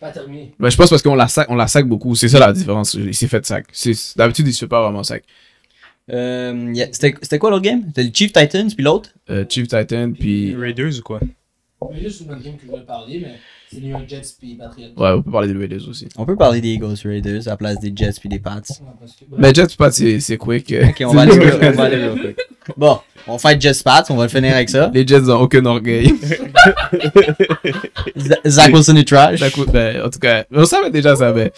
[0.00, 0.52] Pas terminé.
[0.60, 2.14] Ben, je pense parce qu'on la sac, on la sac beaucoup.
[2.14, 2.94] C'est ça la différence.
[2.94, 3.66] Il s'est fait sac.
[3.72, 5.24] C'est, d'habitude, il se fait pas vraiment sac.
[6.10, 7.82] Euh, y c'était, c'était quoi l'autre game?
[7.88, 9.10] C'était le Chief Titans puis l'autre?
[9.28, 11.20] Euh, Chief Titan, puis, Raiders ou quoi?
[11.92, 13.34] Mais juste une bonne game que je voulais parler, mais
[13.70, 14.88] c'est New York Jets puis Patriots.
[14.96, 16.08] ouais, on peut parler des Raiders aussi.
[16.16, 18.60] On peut parler des Eagles Raiders à la place des Jets puis des Pats.
[19.36, 20.74] Mais Jets, pas, c'est, c'est quick.
[20.82, 22.36] Ok, on va aller, on va aller real quick.
[22.76, 24.90] Bon, on fait Jets Pats, on va le finir avec ça.
[24.94, 26.12] Les Jets ont aucun orgueil.
[28.46, 29.38] Zach Wilson est trash.
[29.40, 31.52] Ça coûte- ben, en tout cas, on savait déjà ça, mais,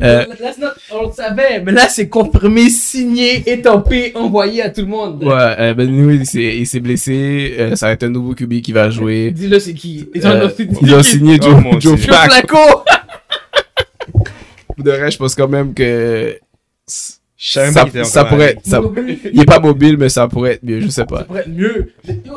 [0.00, 4.70] euh, Là, c'est not- on le savait, mais là, c'est confirmé, signé, étampé, envoyé à
[4.70, 5.22] tout le monde.
[5.24, 6.26] ouais, euh, ben, nous, il
[6.66, 7.56] s'est, blessé.
[7.58, 9.30] Euh, ça va être un nouveau QB qui va jouer.
[9.32, 10.08] Dis-le, c'est qui?
[10.14, 10.76] Ils ont Euh, c'est qui?
[10.82, 12.56] ils ont signé Oh, Joe, mon Joe Flacco.
[14.74, 16.38] Pour de vrai, je pense quand même que
[17.36, 18.60] Je savais même ça, ça pourrait, là.
[18.64, 18.80] ça,
[19.32, 21.18] il est pas mobile, mais ça pourrait être mieux, je sais pas.
[21.18, 21.92] Ça pourrait être mieux.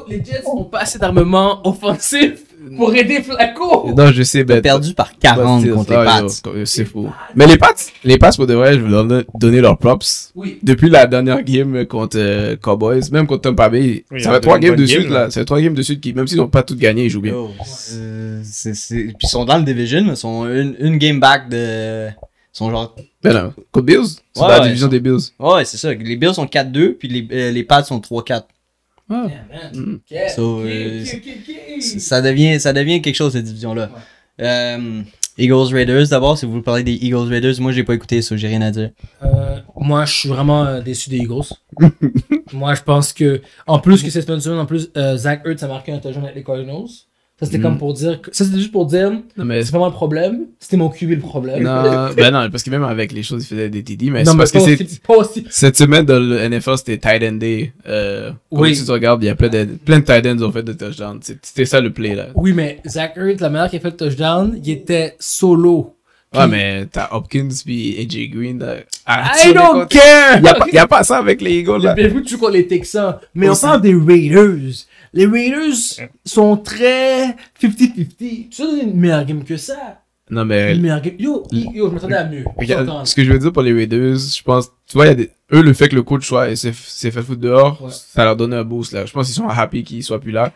[0.10, 2.34] Les Jets ont pas assez d'armement offensif
[2.78, 3.94] pour aider Flacco.
[3.96, 6.66] Non, je sais, ben, Perdu par 40 Pas- contre les Pats.
[6.66, 7.10] C'est fou.
[7.36, 10.32] Mais les Pats, les Pats, pour de vrai, je veux leur don- donner leurs props.
[10.36, 10.60] Oui.
[10.62, 14.60] Depuis la dernière game contre euh, Cowboys, même contre Tampa Bay, Oui, ça fait trois
[14.60, 15.30] games de suite, là.
[15.32, 17.22] Ça fait trois games de suite qui, même s'ils n'ont pas toutes gagné, ils jouent
[17.22, 17.34] bien.
[17.64, 21.50] C'est- c'est- Puis ils sont dans le division, mais ils sont une, une game back
[21.50, 22.08] de.
[22.54, 22.96] Ils sont genre.
[23.24, 25.20] Ben non, contre Bills, c'est Ouais, dans la division des Bills.
[25.40, 25.94] Ouais, c'est ça.
[25.94, 28.44] Les Bills sont 4-2, puis les, euh, les Pats sont 3-4.
[29.12, 29.28] Ah.
[29.28, 30.00] Yeah, Mm.
[30.36, 31.04] So, euh.
[31.82, 33.90] Ça devient, ça devient quelque chose, cette division-là.
[34.42, 35.02] Euh,
[35.38, 38.36] Eagles Raiders, d'abord, si vous voulez parler des Eagles Raiders, moi j'ai pas écouté ça,
[38.38, 38.92] j'ai rien à dire.
[39.24, 41.48] Euh, moi, je suis vraiment euh, déçu des Eagles.
[42.54, 45.68] moi, je pense que, en plus que cette semaine, en plus, euh, Zach Ertz a
[45.68, 46.88] marqué un touchdown avec les Cardinals.
[47.42, 47.62] Ça, c'était Mm.
[47.64, 48.22] comme pour dire.
[48.22, 49.12] que- Ça, c'était juste pour dire.
[49.36, 50.42] Non, mais C'est vraiment le problème.
[50.60, 51.64] C'était mon QB le problème.
[51.64, 54.34] non, ben non, parce que même avec les choses, il faisait des TD, mais non,
[54.34, 55.46] mais parce que pas c'est, pas aussi.
[55.50, 57.74] cette semaine dans le NFL, c'était tight end day.
[57.90, 58.76] Euh, Oui.
[58.76, 60.62] Si tu regardes, il y a plein de, plein de tight ends qui ont fait
[60.64, 61.20] de touchdowns.
[61.24, 62.28] C'est- C'était ça le play, là.
[62.36, 65.96] Oui, mais Zach Ertz, la meilleure qui a fait le touchdown, il était solo.
[66.34, 68.58] Ouais, Puis- mais t'as Hopkins puis AJ Green.
[68.60, 68.76] Là,
[69.06, 70.40] à I don't contre- care!
[70.42, 71.94] Y a, pas, y a pas ça avec les Eagles, là.
[71.94, 73.16] Vu que tu contre les Texans.
[73.36, 73.66] Mais Aussi.
[73.66, 74.86] on parle des Raiders.
[75.14, 75.76] Les Raiders
[76.26, 78.08] sont très 50-50.
[78.18, 80.02] Tu sais, c'est une meilleure game que ça.
[80.30, 81.16] Non, mais Une meilleure game.
[81.20, 82.46] Yo, yo, je m'attendais à mieux.
[82.58, 83.04] regarde, J'entends.
[83.06, 85.30] ce que je veux dire pour les Raiders, je pense, tu vois, y a des,
[85.52, 87.92] eux, le fait que le coach soit, s'est s'est fait foutre dehors, Ouais.
[87.92, 89.06] ça leur donne un boost, là.
[89.06, 90.54] Je pense qu'ils sont happy qu'il soit plus là.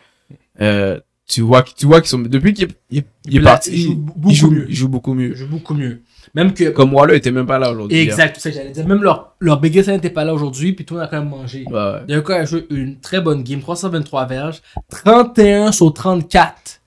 [0.62, 3.50] Euh, tu vois, tu vois qu'ils sont, depuis qu'il est, il, est- il est Là,
[3.52, 4.66] parti, il joue il, beaucoup il joue, mieux.
[4.70, 5.34] il joue beaucoup mieux.
[5.34, 6.00] joue beaucoup mieux.
[6.34, 6.70] Même que.
[6.70, 7.98] Comme Waller était même pas là aujourd'hui.
[7.98, 8.86] Exact, c'est ça que j'allais dire.
[8.86, 11.64] Même leur, leur biggest n'était pas là aujourd'hui, puis toi, on a quand même mangé.
[11.68, 12.00] Ouais, ouais.
[12.08, 16.80] Il y a quand même joué une très bonne game, 323 verges, 31 sur 34.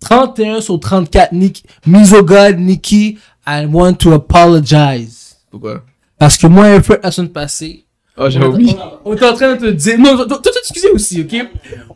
[0.00, 5.36] 31 sur 34, Nick, Misogod, Nikki, I want to apologize.
[5.50, 5.82] Pourquoi?
[6.18, 7.82] Parce que moi, un peu la semaine passée,
[8.18, 8.74] Oh, j'ai oublié.
[9.04, 11.48] on est en train de te dire, non, toi, t'excuser aussi, ok?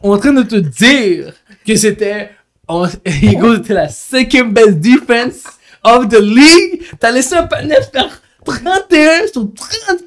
[0.03, 1.33] On est en train de te dire
[1.67, 2.31] que c'était,
[3.07, 5.45] Eagles était la second best defense
[5.85, 6.83] of the league.
[6.99, 10.01] T'as laissé un panel faire 31 sur 34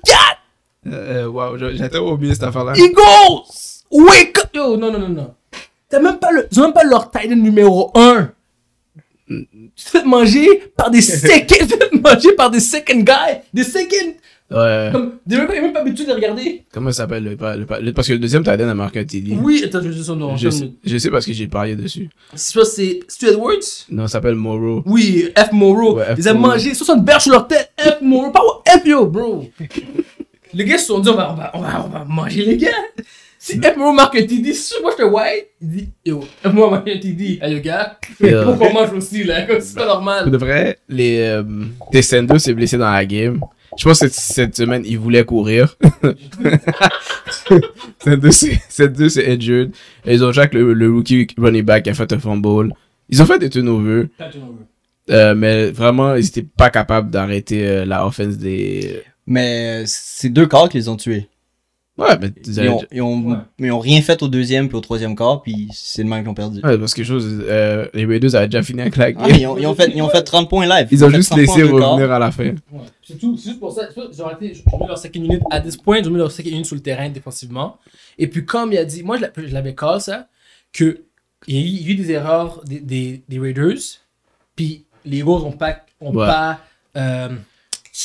[0.86, 2.73] Euh, euh, wow, tellement oublié cette affaire-là.
[2.75, 3.47] Eagles!
[3.91, 4.49] Wake up!
[4.53, 5.33] Yo, non, non, non, non.
[5.89, 8.31] T'as même pas le, même pas leur end numéro 1.
[9.27, 13.41] Tu te fais manger par des second, tu te fais manger par des second guys,
[13.53, 14.15] des second,
[14.51, 14.89] Ouais.
[14.91, 16.63] comme, qui ont même pas l'habitude de regarder.
[16.71, 19.03] Comment ça s'appelle le, le, le- parce que le deuxième tight end a marqué un
[19.06, 19.36] TD.
[19.41, 20.38] Oui, attends, je dire son nom.
[20.38, 22.10] Je, sais, je sais parce que j'ai parié dessus.
[22.36, 23.56] C'est pas, c'est Stu Edwards?
[23.89, 24.84] Non, ça s'appelle Moreau.
[24.86, 25.51] Oui, F.
[25.53, 26.15] Ouais, F.
[26.19, 27.71] Ils ont mangé 60 berges sur leur tête.
[27.79, 28.01] F.
[28.01, 28.29] Moreau.
[28.32, 28.41] Pas
[28.79, 28.86] F.
[28.86, 29.49] Yo, bro.
[30.53, 32.58] les gars se sont dit, on va, on va, on va, on va manger les
[32.58, 32.69] gars.
[33.39, 33.75] Si F.
[33.75, 36.53] Moreau marque un TD, si moi je fais white, il dit, yo, F.
[36.53, 37.39] Moreau marque un TD.
[37.41, 37.97] Hey, le gars.
[38.19, 39.47] Faut qu'on mange aussi, là?
[39.60, 40.29] C'est pas Pour normal.
[40.29, 41.43] de vrai, les euh,
[41.91, 43.39] Descendants s'est blessé dans la game.
[43.77, 45.77] Je pense que cette, cette semaine, il voulait courir.
[47.99, 49.71] C'est Descendants, c'est injured.
[50.05, 52.73] Et ils ont Jack, le, le rookie running back, qui a fait un fumble.
[53.09, 54.07] Ils ont fait des turnovers.
[55.09, 59.03] Euh, mais vraiment, ils étaient pas capables d'arrêter euh, la offense des...
[59.27, 61.27] Mais c'est deux quarts qu'ils ont tués.
[61.95, 63.38] Ouais, mais ils ont, ils ont, Ouais.
[63.60, 66.29] ils ont rien fait au deuxième puis au troisième quart, puis c'est le même qu'ils
[66.29, 66.60] ont perdu.
[66.63, 69.21] Ouais, parce que chose, euh, les Raiders avaient déjà fini avec la game.
[69.23, 70.88] Ah, ils, ont, ils, ont fait, ils ont fait 30 points live.
[70.89, 72.45] Ils ont fait juste 30 laissé points revenir à la fin.
[72.45, 72.56] Ouais.
[73.03, 73.38] C'est tout.
[73.38, 73.84] C'est juste pour ça.
[73.95, 74.53] ont arrêté.
[74.56, 75.99] Ils ont mis leur second unit à this point.
[75.99, 77.77] Ils ont mis leur second unit sur le terrain défensivement.
[78.17, 80.27] Et puis, comme il a dit, moi, je l'a- je l'avais call ça,
[80.71, 81.01] que
[81.45, 83.77] il y a eu, il y a eu des erreurs des, des, des Raiders.
[84.56, 86.25] Puis, les Eagles n'ont pas, ont Ouais.
[86.25, 86.60] pas
[86.97, 87.29] euh,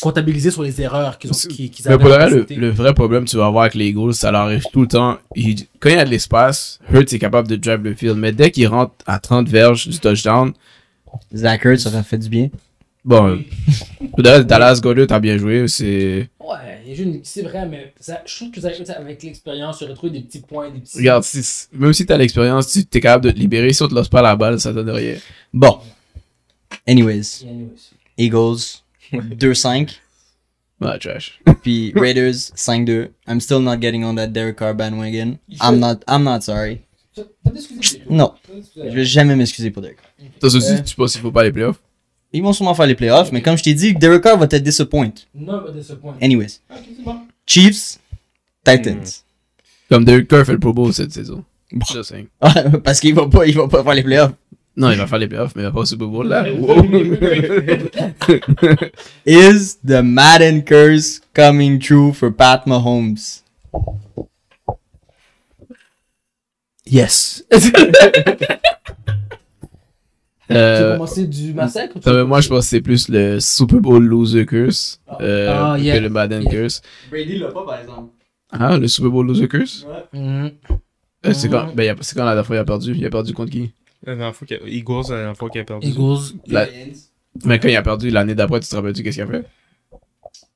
[0.03, 3.25] comptabilisé sur les erreurs qu'ils ont qu'ils Mais avaient pour le, vrai, le, vrai problème
[3.25, 5.19] que tu vas avoir avec les Eagles, ça leur arrive tout le temps.
[5.35, 8.17] Il- quand il y a de l'espace, Hurts est capable de drive le field.
[8.17, 10.53] Mais dès qu'il rentre à 30 verges du touchdown,
[11.35, 12.51] Zach Ertz, ça aurait fait du bien.
[13.05, 13.43] bon,
[14.11, 15.67] pour le reste, Dallas Goddard t'as bien joué.
[15.69, 20.11] C'est, Ouais, c'est vrai, mais ça, je trouve que ça, ça, avec l'expérience, tu retrouves
[20.11, 20.99] des petits points, des petits.
[20.99, 23.73] regarde, si- même si t'as l'expérience, tu es capable de te libérer.
[23.73, 25.17] Si on te lance pas la balle, ça donne rien.
[25.53, 25.79] Bon.
[26.87, 27.91] Anyways, Anyways.
[28.17, 29.99] Eagles 2-5,
[30.81, 31.41] Ouais, trash.
[31.63, 33.09] puis Raiders 5-2.
[33.27, 35.39] I'm still not getting on that Derek Carr bandwagon.
[35.61, 36.83] I'm not, I'm not sorry.
[38.09, 38.33] Non.
[38.77, 40.29] Je vais jamais m'excuser pour Derek Carr.
[40.41, 40.81] Toi aussi, Euh.
[40.83, 41.81] tu penses qu'il faut pas les playoffs?
[42.33, 44.55] Ils vont sûrement faire les playoffs, mais comme je t'ai dit, Derek Carr va te
[44.57, 45.11] disappoint.
[45.35, 46.17] Non, mais de ce point.
[46.21, 46.61] Anyways.
[47.47, 47.99] Chiefs,
[48.65, 49.25] Titans.
[49.89, 51.43] Comme Derek Carr fait le Pro Bowl cette saison.
[51.91, 52.29] Just saying.
[52.85, 54.33] Parce qu'il va pas, il va pas faire les playoffs.
[54.79, 56.47] Non, il va faire les playoffs, mais il va pas au Super Bowl là.
[56.53, 56.83] Wow.
[59.27, 63.43] Is the Madden curse coming true for Pat Mahomes?
[66.87, 67.45] Yes.
[70.51, 73.11] Euh, commencer du massacre ou tu non, veux mais moi, je pense que c'est plus
[73.11, 75.99] le Super Bowl loser curse euh, Ah, yeah.
[75.99, 76.51] que le Madden Yeah.
[76.51, 76.81] curse.
[77.11, 78.13] Brady l'a pas, par exemple.
[78.51, 79.87] Ah, le Super Bowl loser curse?
[80.15, 80.51] Mhm.
[81.27, 81.75] Euh, c'est quand, Mhm.
[81.75, 82.95] ben, c'est quand la dernière fois il a perdu?
[82.97, 83.73] Il a perdu contre qui?
[84.05, 85.89] La dernière fois qu'il a- Eagles, la dernière fois qu'il a perdu.
[85.89, 86.19] Eagles.
[86.47, 86.69] La-
[87.45, 89.45] Mais quand il a perdu l'année d'après, tu te rappelles-tu qu'est-ce qu'il a fait?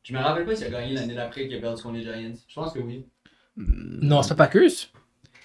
[0.05, 2.37] Je me rappelle pas s'il a gagné l'année d'après qu'il a perdu contre les Giants.
[2.49, 3.05] Je pense que oui.
[3.57, 4.71] Non, c'est pas Packers.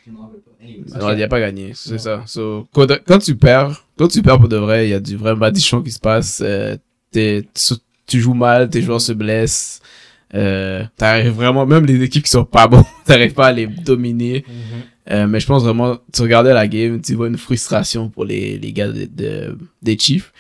[0.06, 1.00] Je me rappelle pas.
[1.00, 2.24] Non, il a pas gagné, c'est ça.
[2.28, 5.16] So, quand, quand tu perds, quand tu perds pour de vrai, il y a du
[5.18, 6.42] vrai badichon qui se passe.
[6.44, 6.78] euh,
[7.12, 7.74] t'es- tu,
[8.06, 9.82] tu joues mal, tes joueurs se blessent.
[10.34, 14.44] Euh, t'arrives vraiment, même les équipes qui sont pas bonnes, t'arrives pas à les dominer.
[15.10, 18.58] Euh, mais je pense vraiment, tu regardais la game, tu vois une frustration pour les,
[18.58, 20.34] les gars de, de- des Chiefs.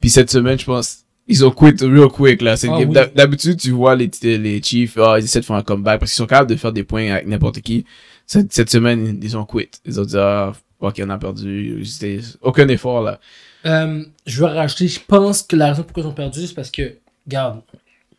[0.00, 2.54] Puis cette semaine, je pense, ils ont quit real quick, là.
[2.62, 2.88] Ah game.
[2.88, 2.94] oui.
[2.94, 6.12] D'hab- D'habitude, tu vois les, les Chiefs, ah, ils essaient de faire un comeback parce
[6.12, 7.84] qu'ils sont capables de faire des points avec n'importe qui.
[8.26, 9.68] Cette, cette semaine, ils ont quit.
[9.84, 11.84] Ils ont dit, ah, ok, on a perdu.
[11.84, 13.18] C'était aucun effort, là.
[13.66, 16.70] Euh, je veux rajouter, je pense que la raison pourquoi ils ont perdu, c'est parce
[16.70, 16.94] que,
[17.26, 17.60] regarde,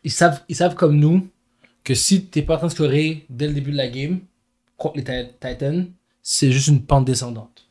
[0.02, 1.26] ils savent, ils savent comme nous
[1.82, 4.20] que si t'es pas en train de scorer dès le début de la game
[4.84, 5.86] contre les Ti- Titans,
[6.22, 7.66] c'est juste une pente descendante.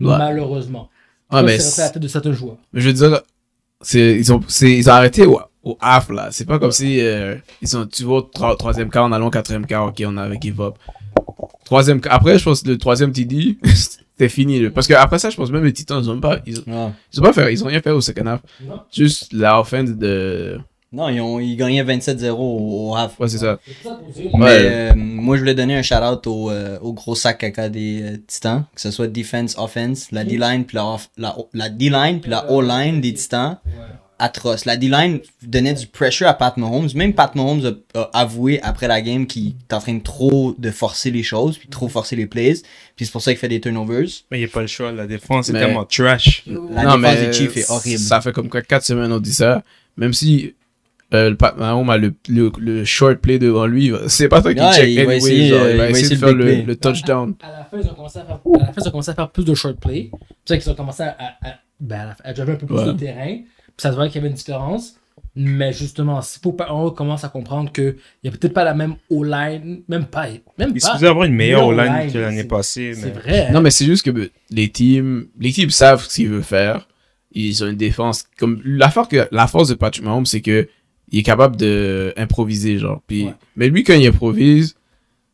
[0.00, 0.16] Ouais.
[0.18, 0.90] Malheureusement.
[1.30, 2.56] Ah, Ça, mais c'est la tête de certains joueurs.
[2.72, 3.20] Mais je veux dire,
[3.80, 6.28] c'est, ils ont, ils ont arrêté au, au half, là.
[6.30, 9.24] C'est pas comme si, euh, ils sont, tu vois, au tro- troisième quart, on allait
[9.24, 10.74] au quatrième quart, ok, on avait give up.
[11.64, 14.70] Troisième, après, je pense, que le troisième TD, c'était fini, là.
[14.70, 16.92] Parce que après ça, je pense même les Titans, ils ont pas, ils, ont- Ouais.
[17.12, 18.42] ils ont pas fait, ils ont rien fait au second half.
[18.62, 18.80] Non.
[18.92, 20.58] Juste la offense de,
[20.94, 23.18] Non, ils, ont, ils gagnaient 27-0 au, au half.
[23.18, 23.58] ouais, c'est ça.
[24.14, 24.48] Mais Ouais.
[24.50, 28.16] euh, moi, je voulais donner un shout-out au, euh, au gros sac caca des euh,
[28.26, 31.10] Titans, que ce soit defense, offense, la D-line puis la, off-
[31.52, 33.58] la, D-line puis la O-line des Titans,
[34.18, 34.64] atroce.
[34.64, 36.88] La D-line donnait du pressure à Pat Mahomes.
[36.94, 40.54] Même Pat Mahomes a, a avoué après la game qu'il est en train de trop
[40.56, 42.54] de forcer les choses puis trop forcer les plays.
[42.94, 44.06] Puis c'est pour ça qu'il fait des turnovers.
[44.30, 44.92] Mais il n'y a pas le choix.
[44.92, 46.44] La défense, c'est Mais- tellement trash.
[46.46, 47.98] La défense des Chiefs est horrible.
[47.98, 49.64] Ça fait comme quoi, quatre semaines, on dit ça.
[49.96, 50.54] Même si,
[51.12, 54.54] euh, le Pat Mahomes a le, le, le short play devant lui, c'est pas toi
[54.54, 56.76] qui Ouais, check il va anyway, essayer, genre, il va essayer de le faire le,
[56.76, 57.34] touchdown.
[57.42, 59.14] À la fin, ils ont commencé à faire, à la fin, ils ont commencé à
[59.14, 60.10] faire plus de short play.
[60.44, 62.86] C'est qu'ils ont commencé à, à, à, ben, à, driver un peu plus Ouais.
[62.86, 63.36] le terrain.
[63.36, 64.94] Puis ça se voyait qu'il y avait une différence.
[65.36, 68.72] Mais justement, c'est pour pas, on commence à comprendre qu'il n'y a peut-être pas la
[68.74, 71.04] même O-line, même pas, même Il pas.
[71.08, 72.94] avoir une meilleure O-line line, que l'année passée.
[72.94, 73.20] C'est Mais...
[73.20, 73.50] vrai.
[73.52, 76.86] Non, mais c'est juste que les teams, les teams savent ce qu'ils veulent faire.
[77.32, 78.24] Ils ont une défense.
[78.38, 80.68] Comme, la force que, la force de Patrick Mahomes, c'est que,
[81.14, 83.00] il est capable de improviser, genre.
[83.06, 83.34] Puis, Ouais.
[83.56, 84.74] mais lui, quand il improvise,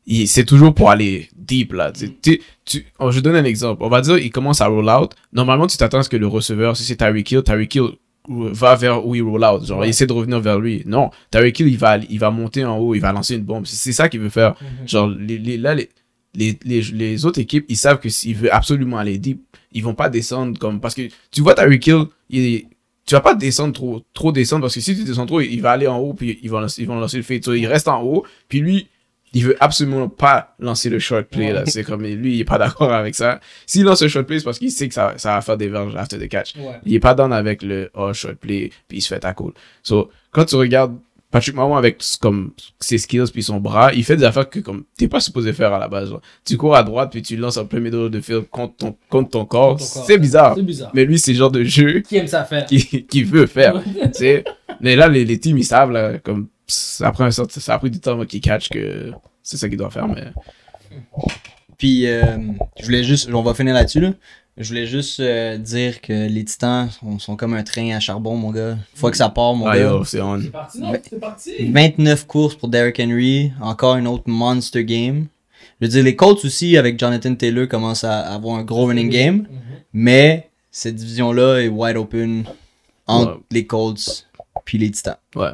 [0.07, 1.91] il, c'est toujours pour aller deep, là.
[1.93, 3.83] Tu, tu, tu- oh, je donne un exemple.
[3.83, 5.13] On va dire, il commence à roll out.
[5.33, 7.89] Normalement, tu t'attends à ce que le receveur, si c'est Tyreek Hill, Tyreek Hill
[8.29, 9.65] va vers où il roll out.
[9.65, 9.87] Genre, Ouais.
[9.87, 10.83] il essaie de revenir vers lui.
[10.87, 11.11] Non.
[11.31, 13.67] Tyreek Hill, il va, il va monter en haut, il va lancer une bombe.
[13.67, 14.55] C'est, c'est ça qu'il veut faire.
[14.61, 14.89] Mhm.
[14.89, 15.89] Genre, les, les, là, les,
[16.35, 19.41] les, les, les autres équipes, ils savent que s'ils veulent absolument aller deep,
[19.73, 22.67] ils vont pas descendre comme, parce que tu vois Tyreek Hill, il est-
[23.11, 25.73] tu vas pas descendre trop, trop descendre parce que si tu descends trop, il va
[25.73, 27.45] aller en haut puis ils vont, lancer- ils vont lancer le fade.
[27.45, 28.87] So, il reste en haut puis lui,
[29.33, 31.67] il veut absolument pas lancer le short play, là.
[31.67, 33.41] C'est comme, lui, il est pas d'accord avec ça.
[33.67, 35.67] S'il lance le short play, c'est parce qu'il sait que ça, ça va faire des
[35.67, 36.55] verges after the catch.
[36.55, 36.79] Ouais.
[36.87, 39.51] Il est pas down avec le oh, short play, puis il se fait tackle.
[39.83, 40.97] So, quand tu regardes
[41.31, 44.85] Patrick Mahomes avec comme ses skills puis son bras, il fait des affaires que comme
[44.99, 46.09] t'es pas supposé faire à la base.
[46.09, 46.21] genre.
[46.45, 49.31] Tu cours à droite puis tu lances en plein milieu de field contre ton, contre
[49.31, 49.81] ton corps.
[49.81, 50.55] C'est bizarre.
[50.57, 50.91] C'est bizarre.
[50.93, 52.67] Mais lui, c'est le genre de jeu Qui aime ça faire?
[52.67, 53.81] qu'il qu'il veut faire.
[53.83, 54.45] tu sais.
[54.81, 56.49] Mais là, les, les teams, ils savent, là, comme,
[57.01, 59.13] après un certain, ça a pris du temps avant qu'ils catch que
[59.43, 60.33] c'est ça qu'il doit faire, mais.
[61.79, 62.37] Puis, euh,
[62.79, 64.13] je voulais juste, on va finir là-dessus, là.
[64.61, 68.37] Je voulais juste euh, dire que les titans sont, sont comme un train à charbon,
[68.37, 68.73] mon gars.
[68.73, 70.01] Une fois que ça part, mon Ah, gars.
[70.05, 70.39] c'est on.
[70.51, 70.93] Parti, non?
[71.03, 71.51] C'est parti.
[71.73, 73.53] 29 courses pour Derrick Henry.
[73.61, 75.27] Encore une autre monster game.
[75.81, 79.09] Je veux dire, les Colts aussi, avec Jonathan Taylor, commencent à avoir un gros running
[79.09, 79.37] game.
[79.37, 79.47] Mhm.
[79.95, 82.45] Mais cette division-là est wide open
[83.07, 83.41] entre Ouais.
[83.51, 84.27] les Colts
[84.67, 85.17] puis les titans.
[85.35, 85.49] Ouais.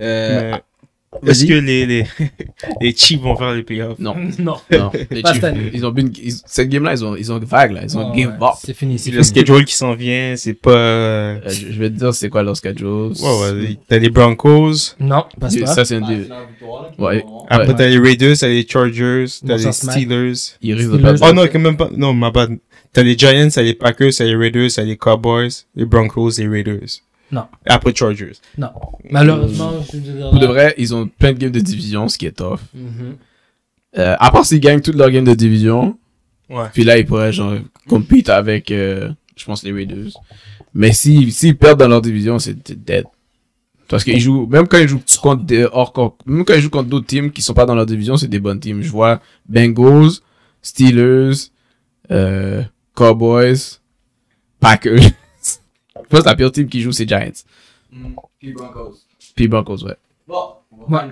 [0.00, 0.62] Euh, Mais.
[1.26, 2.04] Est-ce que les, les,
[2.80, 3.98] les Chiefs vont faire les playoffs?
[3.98, 4.14] Non.
[4.38, 4.56] Non.
[4.70, 4.90] Non.
[5.10, 7.80] Les Pas Chiefs, ils ont une, ils- cette game-là, ils ont, ils ont vague, là.
[7.84, 8.48] Ils ont Ouais, game ouais.
[8.62, 8.98] C'est fini.
[8.98, 9.24] C'est Le fini.
[9.40, 10.70] schedule qui s'en vient, c'est pas...
[10.70, 13.12] euh, je, je vais te dire c'est quoi leur schedule?
[13.20, 13.78] Ouais, ouais.
[13.88, 14.94] T'as les Broncos.
[15.00, 15.66] Non, C'est- pas.
[15.66, 16.26] Ça, c'est un des.
[16.98, 17.24] Ouais.
[17.48, 17.74] Après, Ouais.
[17.76, 19.72] t'as les Raiders, t'as les Chargers, t'as les.
[19.72, 20.32] Steelers.
[20.62, 21.20] Ils risquent de perdre.
[21.28, 21.90] Oh non, quand même pas.
[21.96, 22.58] Non, ma bad.
[22.92, 26.48] T'as les Giants, t'as les Packers, t'as les Raiders, t'as les Cowboys, les Broncos, les
[26.48, 27.02] Raiders.
[27.32, 27.46] Non.
[27.66, 28.32] Après Chargers.
[28.56, 28.68] Non.
[29.10, 32.16] Malheureusement, je veux dire, Pour de vrai, ils ont plein de games de division, ce
[32.18, 32.58] qui est tough.
[33.98, 35.98] Euh, à part s'ils gagnent toutes leurs games de division,
[36.48, 36.66] Ouais.
[36.72, 37.54] puis là, ils pourraient, genre,
[37.88, 40.12] compete avec, euh, je pense, les Raiders.
[40.74, 43.04] Mais si, s'ils perdent dans leur division, c'est dead.
[43.88, 46.88] Parce qu'ils jouent, même quand ils jouent contre des, hors, même quand ils jouent contre
[46.88, 48.82] d'autres teams qui sont pas dans leur division, c'est des bonnes teams.
[48.82, 50.10] Je vois Bengals,
[50.60, 51.50] Steelers,
[52.10, 52.62] euh,
[52.94, 53.80] Cowboys,
[54.60, 55.00] Packers.
[56.06, 57.32] Je pense que la pire team qui joue, c'est Giants.
[58.38, 58.96] Puis Broncos.
[59.34, 59.96] Puis Broncos, ouais.
[60.26, 60.54] Bon,
[60.88, 61.10] Ouais.